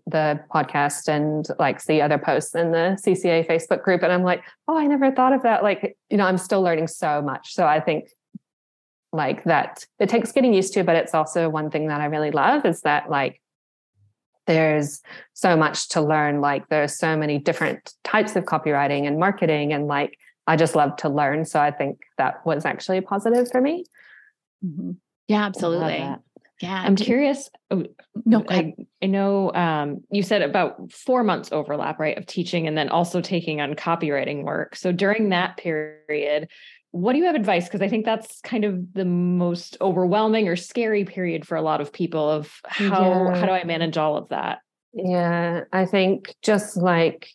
the 0.06 0.40
podcast 0.52 1.08
and 1.08 1.46
like 1.58 1.80
see 1.80 2.00
other 2.00 2.18
posts 2.18 2.54
in 2.54 2.70
the 2.70 2.98
CCA 3.04 3.46
Facebook 3.46 3.82
group. 3.82 4.02
And 4.02 4.12
I'm 4.12 4.22
like, 4.22 4.44
oh, 4.68 4.78
I 4.78 4.86
never 4.86 5.10
thought 5.10 5.32
of 5.32 5.42
that. 5.42 5.62
Like, 5.62 5.96
you 6.10 6.16
know, 6.16 6.24
I'm 6.24 6.38
still 6.38 6.62
learning 6.62 6.86
so 6.86 7.20
much. 7.20 7.54
So 7.54 7.66
I 7.66 7.80
think 7.80 8.08
like 9.16 9.44
that 9.44 9.84
it 9.98 10.08
takes 10.08 10.32
getting 10.32 10.54
used 10.54 10.74
to, 10.74 10.84
but 10.84 10.96
it's 10.96 11.14
also 11.14 11.48
one 11.48 11.70
thing 11.70 11.88
that 11.88 12.00
I 12.00 12.06
really 12.06 12.30
love 12.30 12.64
is 12.64 12.82
that 12.82 13.10
like 13.10 13.40
there's 14.46 15.02
so 15.32 15.56
much 15.56 15.88
to 15.90 16.00
learn. 16.00 16.40
Like 16.40 16.68
there's 16.68 16.96
so 16.96 17.16
many 17.16 17.38
different 17.38 17.92
types 18.04 18.36
of 18.36 18.44
copywriting 18.44 19.06
and 19.06 19.18
marketing. 19.18 19.72
And 19.72 19.86
like 19.86 20.18
I 20.46 20.56
just 20.56 20.76
love 20.76 20.96
to 20.98 21.08
learn. 21.08 21.44
So 21.44 21.60
I 21.60 21.70
think 21.72 21.98
that 22.18 22.46
was 22.46 22.64
actually 22.64 22.98
a 22.98 23.02
positive 23.02 23.50
for 23.50 23.60
me. 23.60 23.84
Mm-hmm. 24.64 24.92
Yeah, 25.28 25.44
absolutely. 25.44 26.06
Yeah. 26.62 26.82
I'm 26.82 26.96
curious. 26.96 27.50
Oh, 27.70 27.84
no, 28.24 28.42
I, 28.48 28.74
I 29.02 29.06
know 29.06 29.52
um, 29.52 30.04
you 30.10 30.22
said 30.22 30.40
about 30.40 30.90
four 30.90 31.22
months 31.22 31.50
overlap, 31.52 31.98
right, 31.98 32.16
of 32.16 32.24
teaching 32.24 32.66
and 32.66 32.78
then 32.78 32.88
also 32.88 33.20
taking 33.20 33.60
on 33.60 33.74
copywriting 33.74 34.42
work. 34.42 34.74
So 34.74 34.90
during 34.90 35.30
that 35.30 35.58
period, 35.58 36.48
what 36.96 37.12
do 37.12 37.18
you 37.18 37.26
have 37.26 37.34
advice? 37.34 37.64
Because 37.64 37.82
I 37.82 37.88
think 37.88 38.04
that's 38.04 38.40
kind 38.40 38.64
of 38.64 38.92
the 38.94 39.04
most 39.04 39.76
overwhelming 39.80 40.48
or 40.48 40.56
scary 40.56 41.04
period 41.04 41.46
for 41.46 41.56
a 41.56 41.62
lot 41.62 41.80
of 41.80 41.92
people 41.92 42.30
of 42.30 42.52
how 42.64 43.28
yeah. 43.28 43.40
how 43.40 43.46
do 43.46 43.52
I 43.52 43.64
manage 43.64 43.96
all 43.96 44.16
of 44.16 44.30
that? 44.30 44.60
Yeah, 44.94 45.64
I 45.72 45.84
think 45.84 46.34
just 46.42 46.76
like 46.76 47.28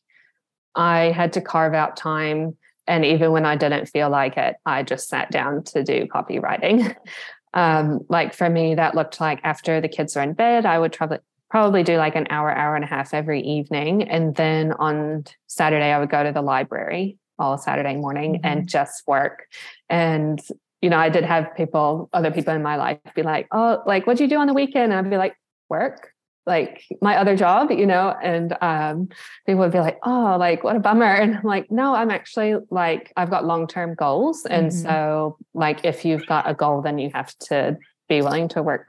I 0.75 1.11
had 1.11 1.33
to 1.33 1.41
carve 1.41 1.73
out 1.73 1.95
time 1.95 2.57
and 2.87 3.05
even 3.05 3.31
when 3.31 3.45
I 3.45 3.55
didn't 3.55 3.85
feel 3.85 4.09
like 4.09 4.35
it, 4.37 4.55
I 4.65 4.83
just 4.83 5.07
sat 5.07 5.31
down 5.31 5.63
to 5.65 5.83
do 5.83 6.07
copywriting. 6.07 6.95
Um, 7.53 7.99
like 8.07 8.33
for 8.33 8.49
me, 8.49 8.75
that 8.75 8.95
looked 8.95 9.19
like 9.19 9.41
after 9.43 9.81
the 9.81 9.89
kids 9.89 10.15
are 10.15 10.23
in 10.23 10.31
bed, 10.31 10.65
I 10.65 10.79
would 10.79 10.93
probably 10.93 11.17
probably 11.49 11.83
do 11.83 11.97
like 11.97 12.15
an 12.15 12.27
hour, 12.29 12.49
hour 12.49 12.77
and 12.77 12.85
a 12.85 12.87
half 12.87 13.13
every 13.13 13.41
evening. 13.41 14.03
And 14.03 14.33
then 14.33 14.71
on 14.71 15.25
Saturday, 15.47 15.91
I 15.91 15.99
would 15.99 16.09
go 16.09 16.23
to 16.23 16.31
the 16.31 16.41
library 16.41 17.17
all 17.41 17.57
Saturday 17.57 17.95
morning 17.95 18.35
mm-hmm. 18.35 18.45
and 18.45 18.69
just 18.69 19.03
work. 19.07 19.47
And, 19.89 20.39
you 20.81 20.89
know, 20.89 20.97
I 20.97 21.09
did 21.09 21.23
have 21.23 21.55
people, 21.55 22.09
other 22.13 22.31
people 22.31 22.53
in 22.53 22.61
my 22.61 22.75
life 22.77 22.99
be 23.15 23.23
like, 23.23 23.47
oh, 23.51 23.81
like, 23.85 24.07
what'd 24.07 24.21
you 24.21 24.27
do 24.27 24.37
on 24.37 24.47
the 24.47 24.53
weekend? 24.53 24.93
And 24.93 25.05
I'd 25.05 25.09
be 25.09 25.17
like, 25.17 25.35
work 25.69 26.11
like 26.45 26.83
my 27.01 27.17
other 27.17 27.35
job, 27.35 27.71
you 27.71 27.85
know, 27.85 28.15
and 28.21 28.57
um, 28.61 29.09
people 29.45 29.59
would 29.59 29.71
be 29.71 29.79
like, 29.79 29.99
oh, 30.03 30.37
like 30.39 30.63
what 30.63 30.75
a 30.75 30.79
bummer. 30.79 31.05
And 31.05 31.37
I'm 31.37 31.43
like, 31.43 31.69
no, 31.69 31.93
I'm 31.93 32.09
actually 32.09 32.55
like, 32.69 33.13
I've 33.15 33.29
got 33.29 33.45
long 33.45 33.67
term 33.67 33.93
goals. 33.93 34.45
And 34.45 34.71
mm-hmm. 34.71 34.81
so, 34.81 35.37
like, 35.53 35.85
if 35.85 36.03
you've 36.03 36.25
got 36.25 36.49
a 36.49 36.53
goal, 36.53 36.81
then 36.81 36.97
you 36.97 37.11
have 37.13 37.37
to 37.49 37.77
be 38.09 38.21
willing 38.21 38.47
to 38.49 38.63
work 38.63 38.87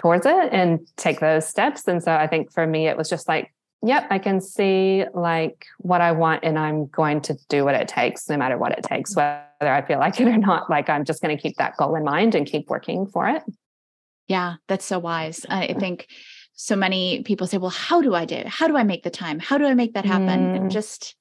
towards 0.00 0.26
it 0.26 0.52
and 0.52 0.86
take 0.96 1.20
those 1.20 1.46
steps. 1.46 1.88
And 1.88 2.02
so, 2.02 2.12
I 2.12 2.26
think 2.28 2.52
for 2.52 2.66
me, 2.66 2.86
it 2.86 2.96
was 2.96 3.08
just 3.08 3.26
like, 3.26 3.52
yep, 3.86 4.06
I 4.10 4.18
can 4.18 4.40
see 4.40 5.04
like 5.14 5.66
what 5.78 6.00
I 6.00 6.12
want 6.12 6.44
and 6.44 6.58
I'm 6.58 6.86
going 6.86 7.20
to 7.22 7.36
do 7.48 7.64
what 7.64 7.74
it 7.74 7.88
takes, 7.88 8.28
no 8.28 8.36
matter 8.36 8.56
what 8.58 8.72
it 8.72 8.82
takes, 8.82 9.14
whether 9.14 9.44
I 9.60 9.82
feel 9.86 9.98
like 9.98 10.20
it 10.20 10.28
or 10.28 10.38
not. 10.38 10.70
Like, 10.70 10.88
I'm 10.88 11.04
just 11.04 11.22
going 11.22 11.36
to 11.36 11.42
keep 11.42 11.56
that 11.58 11.76
goal 11.76 11.94
in 11.94 12.04
mind 12.04 12.34
and 12.34 12.46
keep 12.46 12.68
working 12.68 13.06
for 13.06 13.28
it. 13.28 13.42
Yeah, 14.26 14.54
that's 14.68 14.84
so 14.84 14.98
wise. 14.98 15.44
I 15.48 15.74
think 15.74 16.08
so 16.54 16.76
many 16.76 17.22
people 17.22 17.46
say, 17.46 17.58
well, 17.58 17.70
how 17.70 18.00
do 18.00 18.14
I 18.14 18.24
do? 18.24 18.42
How 18.46 18.68
do 18.68 18.76
I 18.76 18.84
make 18.84 19.02
the 19.02 19.10
time? 19.10 19.38
How 19.38 19.58
do 19.58 19.66
I 19.66 19.74
make 19.74 19.94
that 19.94 20.04
happen? 20.04 20.52
Mm. 20.52 20.56
And 20.56 20.70
just, 20.70 21.14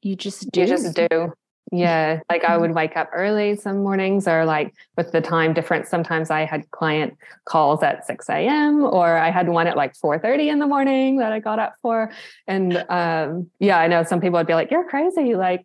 you 0.00 0.16
just 0.16 0.50
do. 0.50 0.60
You 0.60 0.66
just 0.66 0.94
do. 0.94 1.32
Yeah. 1.76 2.20
Like 2.30 2.44
I 2.44 2.56
would 2.56 2.74
wake 2.74 2.96
up 2.96 3.10
early 3.12 3.56
some 3.56 3.82
mornings 3.82 4.28
or 4.28 4.44
like 4.44 4.74
with 4.96 5.12
the 5.12 5.20
time 5.20 5.54
difference, 5.54 5.88
sometimes 5.88 6.30
I 6.30 6.44
had 6.44 6.70
client 6.70 7.16
calls 7.44 7.82
at 7.82 8.06
6 8.06 8.28
a.m. 8.28 8.84
or 8.84 9.16
I 9.16 9.30
had 9.30 9.48
one 9.48 9.66
at 9.66 9.76
like 9.76 9.94
4:30 9.94 10.50
in 10.52 10.58
the 10.58 10.66
morning 10.66 11.16
that 11.18 11.32
I 11.32 11.40
got 11.40 11.58
up 11.58 11.74
for. 11.82 12.12
And 12.46 12.84
um, 12.88 13.50
yeah, 13.58 13.78
I 13.78 13.88
know 13.88 14.02
some 14.02 14.20
people 14.20 14.38
would 14.38 14.46
be 14.46 14.54
like, 14.54 14.70
You're 14.70 14.88
crazy. 14.88 15.34
Like, 15.34 15.64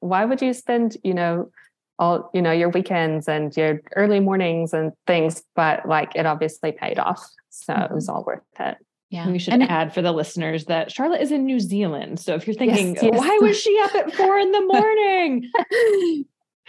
why 0.00 0.24
would 0.24 0.40
you 0.40 0.52
spend, 0.52 0.96
you 1.02 1.14
know, 1.14 1.50
all 1.98 2.30
you 2.32 2.40
know 2.40 2.50
your 2.50 2.70
weekends 2.70 3.28
and 3.28 3.54
your 3.56 3.82
early 3.94 4.20
mornings 4.20 4.72
and 4.72 4.92
things 5.06 5.42
but 5.54 5.86
like 5.86 6.16
it 6.16 6.24
obviously 6.24 6.72
paid 6.72 6.98
off 6.98 7.22
so 7.50 7.74
mm-hmm. 7.74 7.82
it 7.82 7.94
was 7.94 8.06
mm-hmm. 8.08 8.16
all 8.16 8.24
worth 8.24 8.40
it 8.58 8.78
yeah. 9.10 9.28
We 9.28 9.40
should 9.40 9.54
and 9.54 9.64
add 9.64 9.92
for 9.92 10.02
the 10.02 10.12
listeners 10.12 10.66
that 10.66 10.92
Charlotte 10.92 11.20
is 11.20 11.32
in 11.32 11.44
New 11.44 11.58
Zealand. 11.58 12.20
So 12.20 12.36
if 12.36 12.46
you're 12.46 12.54
thinking, 12.54 12.94
yes, 12.94 13.02
yes. 13.02 13.18
why 13.18 13.38
was 13.42 13.60
she 13.60 13.78
up 13.82 13.94
at 13.96 14.14
four 14.14 14.38
in 14.38 14.52
the 14.52 14.60
morning? 14.60 15.50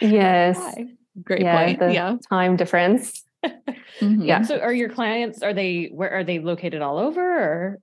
yes. 0.00 0.58
Why? 0.58 0.86
Great 1.22 1.42
yeah, 1.42 1.76
point. 1.76 1.92
yeah. 1.92 2.16
Time 2.28 2.56
difference. 2.56 3.22
mm-hmm. 3.44 4.22
Yeah. 4.22 4.42
So 4.42 4.58
are 4.58 4.72
your 4.72 4.88
clients, 4.88 5.40
are 5.40 5.54
they, 5.54 5.90
where 5.92 6.10
are 6.10 6.24
they 6.24 6.40
located 6.40 6.82
all 6.82 6.98
over 6.98 7.20
or? 7.20 7.78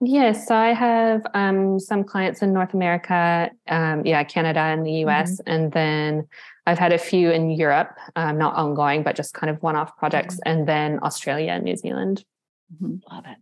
Yes, 0.00 0.46
so 0.46 0.54
I 0.54 0.74
have 0.74 1.22
um, 1.32 1.80
some 1.80 2.04
clients 2.04 2.42
in 2.42 2.52
North 2.52 2.74
America, 2.74 3.50
um, 3.66 4.04
yeah, 4.04 4.22
Canada 4.24 4.60
and 4.60 4.84
the 4.84 4.92
US, 5.06 5.40
mm-hmm. 5.40 5.50
and 5.50 5.72
then 5.72 6.28
I've 6.66 6.78
had 6.78 6.92
a 6.92 6.98
few 6.98 7.30
in 7.30 7.50
Europe, 7.50 7.96
um, 8.14 8.36
not 8.36 8.56
ongoing, 8.56 9.02
but 9.02 9.16
just 9.16 9.32
kind 9.32 9.48
of 9.48 9.62
one 9.62 9.74
off 9.74 9.96
projects, 9.96 10.34
mm-hmm. 10.34 10.50
and 10.50 10.68
then 10.68 10.98
Australia 11.02 11.52
and 11.52 11.64
New 11.64 11.76
Zealand. 11.76 12.26
Mm-hmm. 12.74 12.96
Love 13.10 13.24
it. 13.26 13.38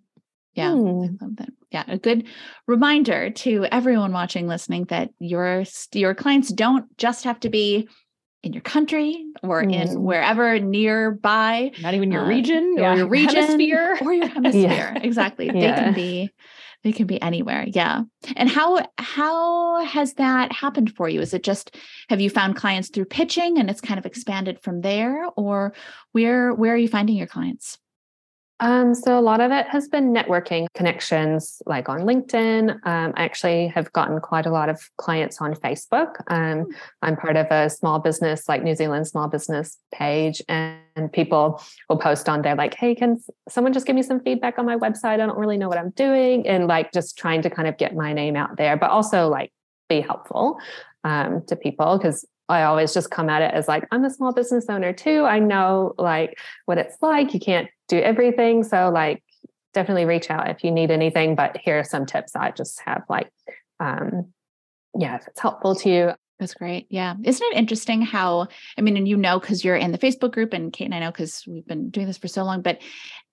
Yeah, 0.54 0.70
mm. 0.70 1.20
love 1.20 1.36
that. 1.36 1.48
Yeah, 1.70 1.84
a 1.88 1.98
good 1.98 2.26
reminder 2.66 3.30
to 3.30 3.66
everyone 3.66 4.12
watching, 4.12 4.46
listening 4.46 4.84
that 4.84 5.10
your 5.18 5.64
your 5.92 6.14
clients 6.14 6.52
don't 6.52 6.96
just 6.96 7.24
have 7.24 7.40
to 7.40 7.48
be 7.48 7.88
in 8.44 8.52
your 8.52 8.62
country 8.62 9.24
or 9.42 9.64
mm. 9.64 9.72
in 9.72 10.02
wherever 10.02 10.58
nearby, 10.60 11.72
not 11.80 11.94
even 11.94 12.12
your 12.12 12.24
uh, 12.24 12.28
region 12.28 12.74
or 12.76 12.80
yeah. 12.80 12.94
your 12.94 13.08
region 13.08 13.42
hemisphere. 13.42 13.98
or 14.00 14.12
your 14.12 14.28
hemisphere. 14.28 14.92
yeah. 14.94 14.98
Exactly, 15.02 15.46
yeah. 15.46 15.52
they 15.52 15.82
can 15.82 15.94
be 15.94 16.30
they 16.84 16.92
can 16.92 17.06
be 17.06 17.20
anywhere. 17.20 17.64
Yeah. 17.66 18.02
And 18.36 18.48
how 18.48 18.86
how 18.98 19.82
has 19.84 20.14
that 20.14 20.52
happened 20.52 20.94
for 20.94 21.08
you? 21.08 21.20
Is 21.20 21.34
it 21.34 21.42
just 21.42 21.76
have 22.10 22.20
you 22.20 22.30
found 22.30 22.56
clients 22.56 22.90
through 22.90 23.06
pitching 23.06 23.58
and 23.58 23.68
it's 23.68 23.80
kind 23.80 23.98
of 23.98 24.06
expanded 24.06 24.60
from 24.62 24.82
there 24.82 25.26
or 25.36 25.74
where 26.12 26.52
where 26.52 26.74
are 26.74 26.78
you 26.78 26.88
finding 26.88 27.16
your 27.16 27.26
clients? 27.26 27.78
Um, 28.64 28.94
so 28.94 29.18
a 29.18 29.20
lot 29.20 29.42
of 29.42 29.52
it 29.52 29.66
has 29.68 29.88
been 29.88 30.14
networking 30.14 30.68
connections, 30.74 31.60
like 31.66 31.90
on 31.90 32.00
LinkedIn. 32.00 32.70
Um, 32.86 33.12
I 33.14 33.24
actually 33.24 33.66
have 33.68 33.92
gotten 33.92 34.18
quite 34.20 34.46
a 34.46 34.50
lot 34.50 34.70
of 34.70 34.80
clients 34.96 35.38
on 35.42 35.54
Facebook. 35.54 36.14
Um, 36.28 36.60
hmm. 36.60 36.72
I'm 37.02 37.16
part 37.16 37.36
of 37.36 37.46
a 37.50 37.68
small 37.68 37.98
business, 37.98 38.48
like 38.48 38.62
New 38.62 38.74
Zealand 38.74 39.06
small 39.06 39.28
business 39.28 39.76
page, 39.92 40.40
and, 40.48 40.78
and 40.96 41.12
people 41.12 41.62
will 41.90 41.98
post 41.98 42.26
on 42.26 42.40
there 42.40 42.54
like, 42.54 42.72
"Hey, 42.72 42.94
can 42.94 43.22
someone 43.50 43.74
just 43.74 43.84
give 43.84 43.96
me 43.96 44.02
some 44.02 44.20
feedback 44.20 44.58
on 44.58 44.64
my 44.64 44.76
website? 44.76 45.04
I 45.04 45.16
don't 45.18 45.36
really 45.36 45.58
know 45.58 45.68
what 45.68 45.76
I'm 45.76 45.90
doing," 45.90 46.48
and 46.48 46.66
like 46.66 46.90
just 46.90 47.18
trying 47.18 47.42
to 47.42 47.50
kind 47.50 47.68
of 47.68 47.76
get 47.76 47.94
my 47.94 48.14
name 48.14 48.34
out 48.34 48.56
there, 48.56 48.78
but 48.78 48.88
also 48.88 49.28
like 49.28 49.52
be 49.90 50.00
helpful 50.00 50.58
um, 51.04 51.42
to 51.48 51.56
people 51.56 51.98
because 51.98 52.26
I 52.48 52.62
always 52.62 52.92
just 52.94 53.10
come 53.10 53.28
at 53.28 53.42
it 53.42 53.54
as 53.54 53.68
like, 53.68 53.86
I'm 53.90 54.04
a 54.04 54.10
small 54.10 54.32
business 54.32 54.66
owner 54.68 54.92
too. 54.92 55.24
I 55.24 55.38
know 55.38 55.94
like 55.96 56.38
what 56.66 56.78
it's 56.78 56.96
like. 57.00 57.32
You 57.32 57.40
can't 57.40 57.68
do 57.88 57.98
everything. 57.98 58.64
So 58.64 58.90
like 58.90 59.22
definitely 59.72 60.04
reach 60.04 60.30
out 60.30 60.48
if 60.48 60.64
you 60.64 60.70
need 60.70 60.90
anything. 60.90 61.34
But 61.34 61.56
here 61.56 61.78
are 61.78 61.84
some 61.84 62.06
tips 62.06 62.36
I 62.36 62.50
just 62.50 62.80
have 62.84 63.02
like, 63.08 63.30
um, 63.80 64.32
yeah, 64.98 65.16
if 65.16 65.26
it's 65.28 65.40
helpful 65.40 65.74
to 65.76 65.90
you. 65.90 66.12
That's 66.38 66.54
great. 66.54 66.86
Yeah. 66.90 67.14
Isn't 67.22 67.46
it 67.52 67.56
interesting 67.56 68.02
how, 68.02 68.48
I 68.76 68.80
mean, 68.80 68.96
and 68.96 69.06
you 69.06 69.16
know, 69.16 69.38
because 69.38 69.64
you're 69.64 69.76
in 69.76 69.92
the 69.92 69.98
Facebook 69.98 70.32
group, 70.32 70.52
and 70.52 70.72
Kate 70.72 70.86
and 70.86 70.94
I 70.94 70.98
know 70.98 71.12
because 71.12 71.44
we've 71.46 71.66
been 71.66 71.90
doing 71.90 72.06
this 72.06 72.18
for 72.18 72.28
so 72.28 72.42
long, 72.42 72.60
but 72.60 72.80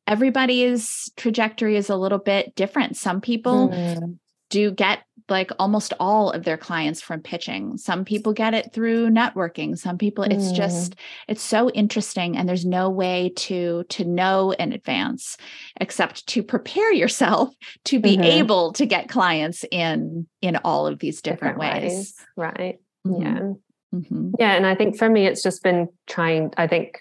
everybody's 0.08 1.12
trajectory 1.15 1.77
is 1.77 1.89
a 1.89 1.96
little 1.96 2.20
bit 2.20 2.53
different. 2.55 2.98
Some 2.98 3.22
people 3.22 3.70
mm 3.70 4.17
do 4.51 4.70
get 4.70 5.00
like 5.29 5.51
almost 5.59 5.93
all 5.99 6.31
of 6.31 6.43
their 6.43 6.57
clients 6.57 7.01
from 7.01 7.21
pitching. 7.21 7.77
Some 7.77 8.05
people 8.05 8.33
get 8.33 8.53
it 8.53 8.73
through 8.73 9.09
networking. 9.09 9.77
Some 9.77 9.97
people 9.97 10.23
it's 10.23 10.51
mm. 10.51 10.55
just 10.55 10.95
it's 11.27 11.41
so 11.41 11.69
interesting 11.71 12.37
and 12.37 12.47
there's 12.47 12.65
no 12.65 12.89
way 12.89 13.31
to 13.37 13.83
to 13.89 14.05
know 14.05 14.51
in 14.51 14.73
advance 14.73 15.37
except 15.79 16.27
to 16.27 16.43
prepare 16.43 16.93
yourself 16.93 17.53
to 17.85 17.99
be 17.99 18.13
mm-hmm. 18.13 18.23
able 18.23 18.73
to 18.73 18.85
get 18.85 19.09
clients 19.09 19.65
in 19.71 20.27
in 20.41 20.57
all 20.57 20.87
of 20.87 20.99
these 20.99 21.21
different, 21.21 21.59
different 21.59 21.81
ways. 21.81 21.93
ways. 21.93 22.15
Right. 22.35 22.79
Mm-hmm. 23.07 23.21
Yeah. 23.21 23.53
Mm-hmm. 23.93 24.31
Yeah, 24.39 24.55
and 24.55 24.65
I 24.65 24.75
think 24.75 24.97
for 24.97 25.09
me 25.09 25.25
it's 25.25 25.43
just 25.43 25.63
been 25.63 25.89
trying 26.07 26.53
I 26.57 26.67
think 26.67 26.99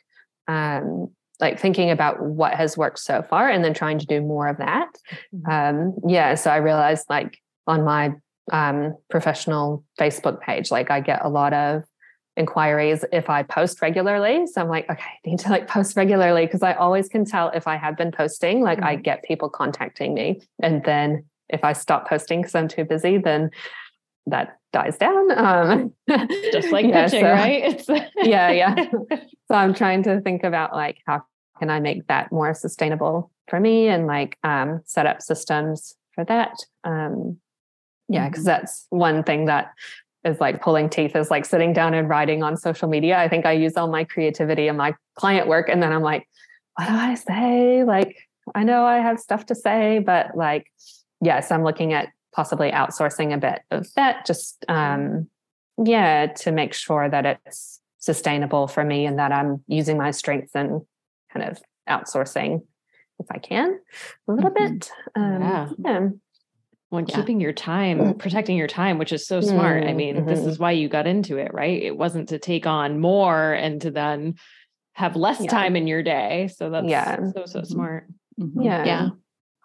um 0.49 1.11
like 1.41 1.59
thinking 1.59 1.91
about 1.91 2.23
what 2.23 2.55
has 2.55 2.77
worked 2.77 2.99
so 2.99 3.23
far 3.23 3.49
and 3.49 3.65
then 3.65 3.75
trying 3.75 3.99
to 3.99 4.07
do 4.07 4.21
more 4.21 4.49
of 4.49 4.59
that. 4.59 4.91
Mm-hmm. 5.35 5.51
Um, 5.51 5.95
yeah, 6.07 6.35
so 6.35 6.51
I 6.51 6.57
realized 6.57 7.07
like 7.09 7.40
on 7.67 7.85
my 7.85 8.15
um, 8.53 8.97
professional 9.09 9.85
Facebook 9.99 10.41
page, 10.41 10.71
like 10.71 10.91
I 10.91 11.01
get 11.01 11.25
a 11.25 11.29
lot 11.29 11.53
of 11.53 11.85
inquiries 12.37 13.05
if 13.13 13.29
I 13.29 13.43
post 13.43 13.83
regularly. 13.83 14.47
So 14.47 14.61
I'm 14.61 14.69
like, 14.69 14.89
okay, 14.91 15.03
I 15.03 15.29
need 15.29 15.39
to 15.41 15.51
like 15.51 15.69
post 15.69 15.97
regularly 15.97 16.47
because 16.47 16.63
I 16.63 16.73
always 16.75 17.09
can 17.09 17.25
tell 17.25 17.51
if 17.51 17.67
I 17.67 17.77
have 17.77 17.97
been 17.97 18.13
posting, 18.13 18.63
like 18.63 18.79
mm-hmm. 18.79 18.87
I 18.87 18.97
get 18.97 19.25
people 19.25 19.49
contacting 19.49 20.15
me. 20.15 20.41
And 20.63 20.83
then 20.85 21.27
if 21.49 21.65
I 21.65 21.73
stop 21.73 22.09
posting 22.09 22.41
because 22.41 22.55
I'm 22.55 22.69
too 22.69 22.85
busy, 22.85 23.19
then 23.19 23.51
that 24.27 24.59
dies 24.73 24.97
down. 24.97 25.31
Um, 25.33 25.93
Just 26.53 26.73
like 26.73 26.87
yeah, 26.87 27.05
pitching, 27.05 27.21
so, 27.21 27.31
right? 27.31 28.11
yeah, 28.17 28.51
yeah. 28.51 28.85
So 29.49 29.57
I'm 29.57 29.75
trying 29.75 30.05
to 30.05 30.21
think 30.21 30.45
about 30.45 30.73
like 30.75 30.99
how 31.09 31.25
can 31.59 31.71
I 31.71 31.81
make 31.81 32.07
that 32.07 32.31
more 32.31 32.55
sustainable 32.55 33.33
for 33.49 33.59
me 33.59 33.89
and 33.89 34.07
like 34.07 34.39
um, 34.45 34.83
set 34.85 35.07
up 35.07 35.21
systems 35.21 35.97
for 36.15 36.25
that. 36.27 36.55
Um, 36.85 37.39
yeah, 38.11 38.29
because 38.29 38.43
mm-hmm. 38.43 38.61
that's 38.63 38.87
one 38.91 39.23
thing 39.23 39.45
that 39.45 39.73
is 40.25 40.41
like 40.41 40.61
pulling 40.61 40.91
teeth 40.91 41.15
is 41.15 41.31
like 41.31 41.45
sitting 41.45 41.73
down 41.73 41.95
and 41.95 42.09
writing 42.09 42.43
on 42.43 42.57
social 42.57 42.89
media. 42.89 43.17
I 43.17 43.29
think 43.29 43.47
I 43.47 43.53
use 43.53 43.77
all 43.77 43.89
my 43.89 44.05
creativity 44.05 44.67
in 44.67 44.77
my 44.77 44.95
client 45.15 45.47
work. 45.47 45.69
And 45.69 45.81
then 45.81 45.93
I'm 45.93 46.03
like, 46.03 46.29
what 46.75 46.89
do 46.89 46.95
I 46.95 47.15
say? 47.15 47.85
Like, 47.85 48.17
I 48.55 48.65
know 48.65 48.85
I 48.85 48.99
have 48.99 49.21
stuff 49.21 49.47
to 49.47 49.55
say, 49.55 50.01
but 50.01 50.37
like, 50.37 50.67
yes, 51.23 51.53
I'm 51.53 51.63
looking 51.63 51.93
at 51.93 52.09
possibly 52.35 52.73
outsourcing 52.73 53.33
a 53.33 53.39
bit 53.39 53.61
of 53.71 53.93
that, 53.95 54.27
just 54.27 54.65
um, 54.69 55.29
yeah, 55.83 56.27
to 56.27 56.51
make 56.51 56.75
sure 56.75 57.09
that 57.09 57.41
it's 57.47 57.81
sustainable 57.99 58.67
for 58.67 58.85
me 58.85 59.07
and 59.07 59.21
that 59.21 59.31
I'm 59.31 59.63
using 59.69 59.97
my 59.97 60.11
strengths 60.11 60.55
and 60.55 60.83
kind 61.33 61.49
of 61.49 61.61
outsourcing 61.89 62.63
if 63.21 63.27
I 63.31 63.39
can 63.39 63.79
a 64.27 64.33
little 64.33 64.51
mm-hmm. 64.51 64.75
bit. 64.75 64.91
Um, 65.15 65.41
yeah. 65.41 65.69
yeah. 65.79 66.09
Well, 66.91 67.05
yeah. 67.07 67.17
keeping 67.17 67.41
your 67.41 67.53
time, 67.53 68.15
protecting 68.15 68.57
your 68.57 68.67
time, 68.67 68.99
which 68.99 69.13
is 69.13 69.25
so 69.25 69.41
smart. 69.41 69.85
I 69.85 69.93
mean, 69.93 70.17
mm-hmm. 70.17 70.29
this 70.29 70.41
is 70.41 70.59
why 70.59 70.73
you 70.73 70.89
got 70.89 71.07
into 71.07 71.37
it, 71.37 71.55
right? 71.55 71.81
It 71.81 71.97
wasn't 71.97 72.31
to 72.31 72.39
take 72.41 72.67
on 72.67 72.99
more 72.99 73.53
and 73.53 73.81
to 73.83 73.93
then 73.93 74.35
have 74.95 75.15
less 75.15 75.41
yeah. 75.41 75.51
time 75.51 75.77
in 75.77 75.87
your 75.87 76.03
day. 76.03 76.49
So 76.55 76.69
that's 76.69 76.89
yeah. 76.89 77.17
so, 77.33 77.45
so 77.47 77.61
mm-hmm. 77.61 77.73
smart. 77.73 78.09
Mm-hmm. 78.41 78.63
Yeah. 78.63 78.85
Yeah. 78.85 79.09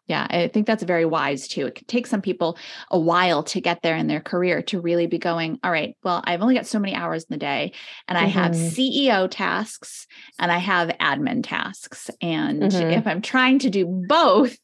Yeah, 0.07 0.27
I 0.29 0.50
think 0.50 0.67
that's 0.67 0.83
very 0.83 1.05
wise 1.05 1.47
too. 1.47 1.65
It 1.65 1.75
can 1.75 1.88
take 1.88 2.05
some 2.05 2.21
people 2.21 2.57
a 2.91 2.99
while 2.99 3.41
to 3.43 3.60
get 3.60 3.82
there 3.82 3.95
in 3.95 4.06
their 4.06 4.21
career 4.21 4.62
to 4.63 4.80
really 4.80 5.08
be 5.08 5.17
going, 5.17 5.60
all 5.63 5.71
right, 5.71 5.97
well, 6.03 6.23
I've 6.25 6.43
only 6.43 6.53
got 6.53 6.67
so 6.67 6.77
many 6.77 6.93
hours 6.93 7.23
in 7.23 7.34
the 7.34 7.39
day 7.39 7.73
and 8.08 8.15
I 8.15 8.27
mm-hmm. 8.27 8.39
have 8.39 8.51
CEO 8.51 9.27
tasks 9.30 10.06
and 10.38 10.51
I 10.51 10.60
have 10.60 10.89
admin 10.89 11.43
tasks. 11.43 12.12
And 12.21 12.62
mm-hmm. 12.62 12.91
if 12.91 13.08
I'm 13.08 13.21
trying 13.21 13.60
to 13.60 13.71
do 13.71 14.03
both, 14.08 14.58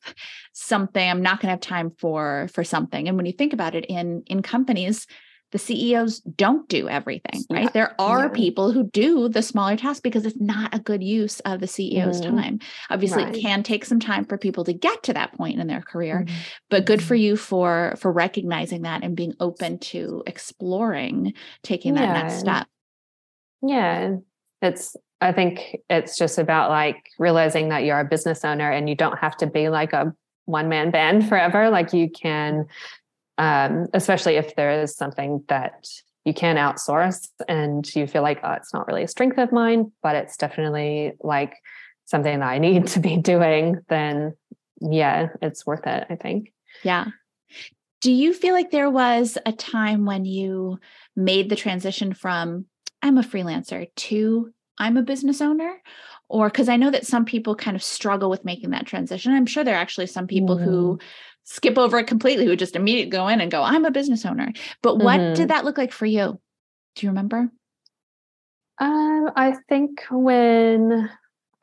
something 0.53 1.09
I'm 1.09 1.23
not 1.23 1.39
going 1.39 1.47
to 1.47 1.53
have 1.53 1.61
time 1.61 1.91
for 1.97 2.47
for 2.53 2.63
something. 2.63 3.07
And 3.07 3.17
when 3.17 3.25
you 3.25 3.33
think 3.33 3.53
about 3.53 3.73
it 3.73 3.85
in 3.85 4.23
in 4.27 4.43
companies, 4.43 5.07
the 5.51 5.59
CEOs 5.59 6.19
don't 6.19 6.67
do 6.69 6.87
everything, 6.87 7.43
right? 7.49 7.63
Yeah. 7.63 7.69
There 7.73 7.95
are 7.99 8.23
yeah. 8.23 8.33
people 8.33 8.71
who 8.71 8.83
do 8.83 9.29
the 9.29 9.41
smaller 9.41 9.75
tasks 9.75 10.01
because 10.01 10.25
it's 10.25 10.39
not 10.39 10.73
a 10.73 10.79
good 10.79 11.03
use 11.03 11.39
of 11.41 11.59
the 11.59 11.65
CEO's 11.65 12.21
mm-hmm. 12.21 12.35
time. 12.35 12.59
Obviously, 12.89 13.23
right. 13.23 13.35
it 13.35 13.41
can 13.41 13.63
take 13.63 13.85
some 13.85 13.99
time 13.99 14.25
for 14.25 14.37
people 14.37 14.63
to 14.63 14.73
get 14.73 15.03
to 15.03 15.13
that 15.13 15.33
point 15.33 15.59
in 15.59 15.67
their 15.67 15.81
career, 15.81 16.23
mm-hmm. 16.25 16.35
but 16.69 16.85
good 16.85 17.03
for 17.03 17.15
mm-hmm. 17.15 17.23
you 17.23 17.37
for 17.37 17.95
for 17.99 18.11
recognizing 18.11 18.83
that 18.83 19.03
and 19.03 19.15
being 19.15 19.33
open 19.39 19.79
to 19.79 20.23
exploring 20.25 21.33
taking 21.63 21.95
that 21.95 22.13
next 22.13 22.39
step. 22.39 22.67
Yeah. 23.61 24.15
It's 24.61 24.95
I 25.19 25.31
think 25.31 25.77
it's 25.89 26.17
just 26.17 26.39
about 26.39 26.69
like 26.69 26.97
realizing 27.19 27.69
that 27.69 27.83
you're 27.83 27.99
a 27.99 28.05
business 28.05 28.43
owner 28.43 28.69
and 28.71 28.89
you 28.89 28.95
don't 28.95 29.19
have 29.19 29.37
to 29.37 29.47
be 29.47 29.69
like 29.69 29.93
a 29.93 30.13
one 30.45 30.67
man 30.67 30.91
band 30.91 31.29
forever. 31.29 31.69
Like 31.69 31.93
you 31.93 32.09
can 32.09 32.65
um, 33.37 33.87
especially 33.93 34.35
if 34.35 34.55
there 34.55 34.81
is 34.81 34.95
something 34.95 35.43
that 35.47 35.87
you 36.25 36.33
can 36.33 36.55
outsource 36.57 37.29
and 37.47 37.93
you 37.95 38.05
feel 38.05 38.21
like 38.21 38.39
oh, 38.43 38.51
it's 38.53 38.73
not 38.73 38.87
really 38.87 39.03
a 39.03 39.07
strength 39.07 39.37
of 39.37 39.51
mine, 39.51 39.91
but 40.03 40.15
it's 40.15 40.37
definitely 40.37 41.13
like 41.21 41.55
something 42.05 42.39
that 42.39 42.47
I 42.47 42.59
need 42.59 42.87
to 42.87 42.99
be 42.99 43.17
doing, 43.33 43.79
then 43.89 44.35
yeah, 44.79 45.29
it's 45.41 45.65
worth 45.65 45.87
it, 45.87 46.07
I 46.09 46.15
think. 46.15 46.53
Yeah. 46.83 47.07
Do 48.01 48.11
you 48.11 48.33
feel 48.33 48.53
like 48.53 48.71
there 48.71 48.89
was 48.89 49.37
a 49.45 49.51
time 49.51 50.05
when 50.05 50.25
you 50.25 50.79
made 51.15 51.49
the 51.49 51.55
transition 51.55 52.13
from 52.13 52.65
I'm 53.01 53.17
a 53.17 53.23
freelancer 53.23 53.87
to 53.95 54.51
I'm 54.77 54.97
a 54.97 55.03
business 55.03 55.41
owner? 55.41 55.81
Or 56.27 56.47
because 56.47 56.69
I 56.69 56.77
know 56.77 56.89
that 56.89 57.05
some 57.05 57.25
people 57.25 57.55
kind 57.55 57.75
of 57.75 57.83
struggle 57.83 58.29
with 58.29 58.45
making 58.45 58.69
that 58.71 58.87
transition. 58.87 59.33
I'm 59.33 59.45
sure 59.45 59.63
there 59.63 59.75
are 59.75 59.81
actually 59.81 60.07
some 60.07 60.27
people 60.27 60.57
mm. 60.57 60.63
who 60.63 60.99
skip 61.43 61.77
over 61.77 61.97
it 61.99 62.07
completely, 62.07 62.45
who 62.45 62.55
just 62.55 62.75
immediately 62.75 63.09
go 63.09 63.27
in 63.27 63.41
and 63.41 63.51
go, 63.51 63.61
I'm 63.63 63.85
a 63.85 63.91
business 63.91 64.25
owner. 64.25 64.51
But 64.81 64.97
what 64.97 65.19
mm-hmm. 65.19 65.33
did 65.33 65.49
that 65.49 65.65
look 65.65 65.77
like 65.77 65.91
for 65.91 66.05
you? 66.05 66.39
Do 66.95 67.05
you 67.05 67.09
remember? 67.09 67.49
Um, 68.79 69.31
I 69.35 69.55
think 69.69 70.03
when 70.09 71.09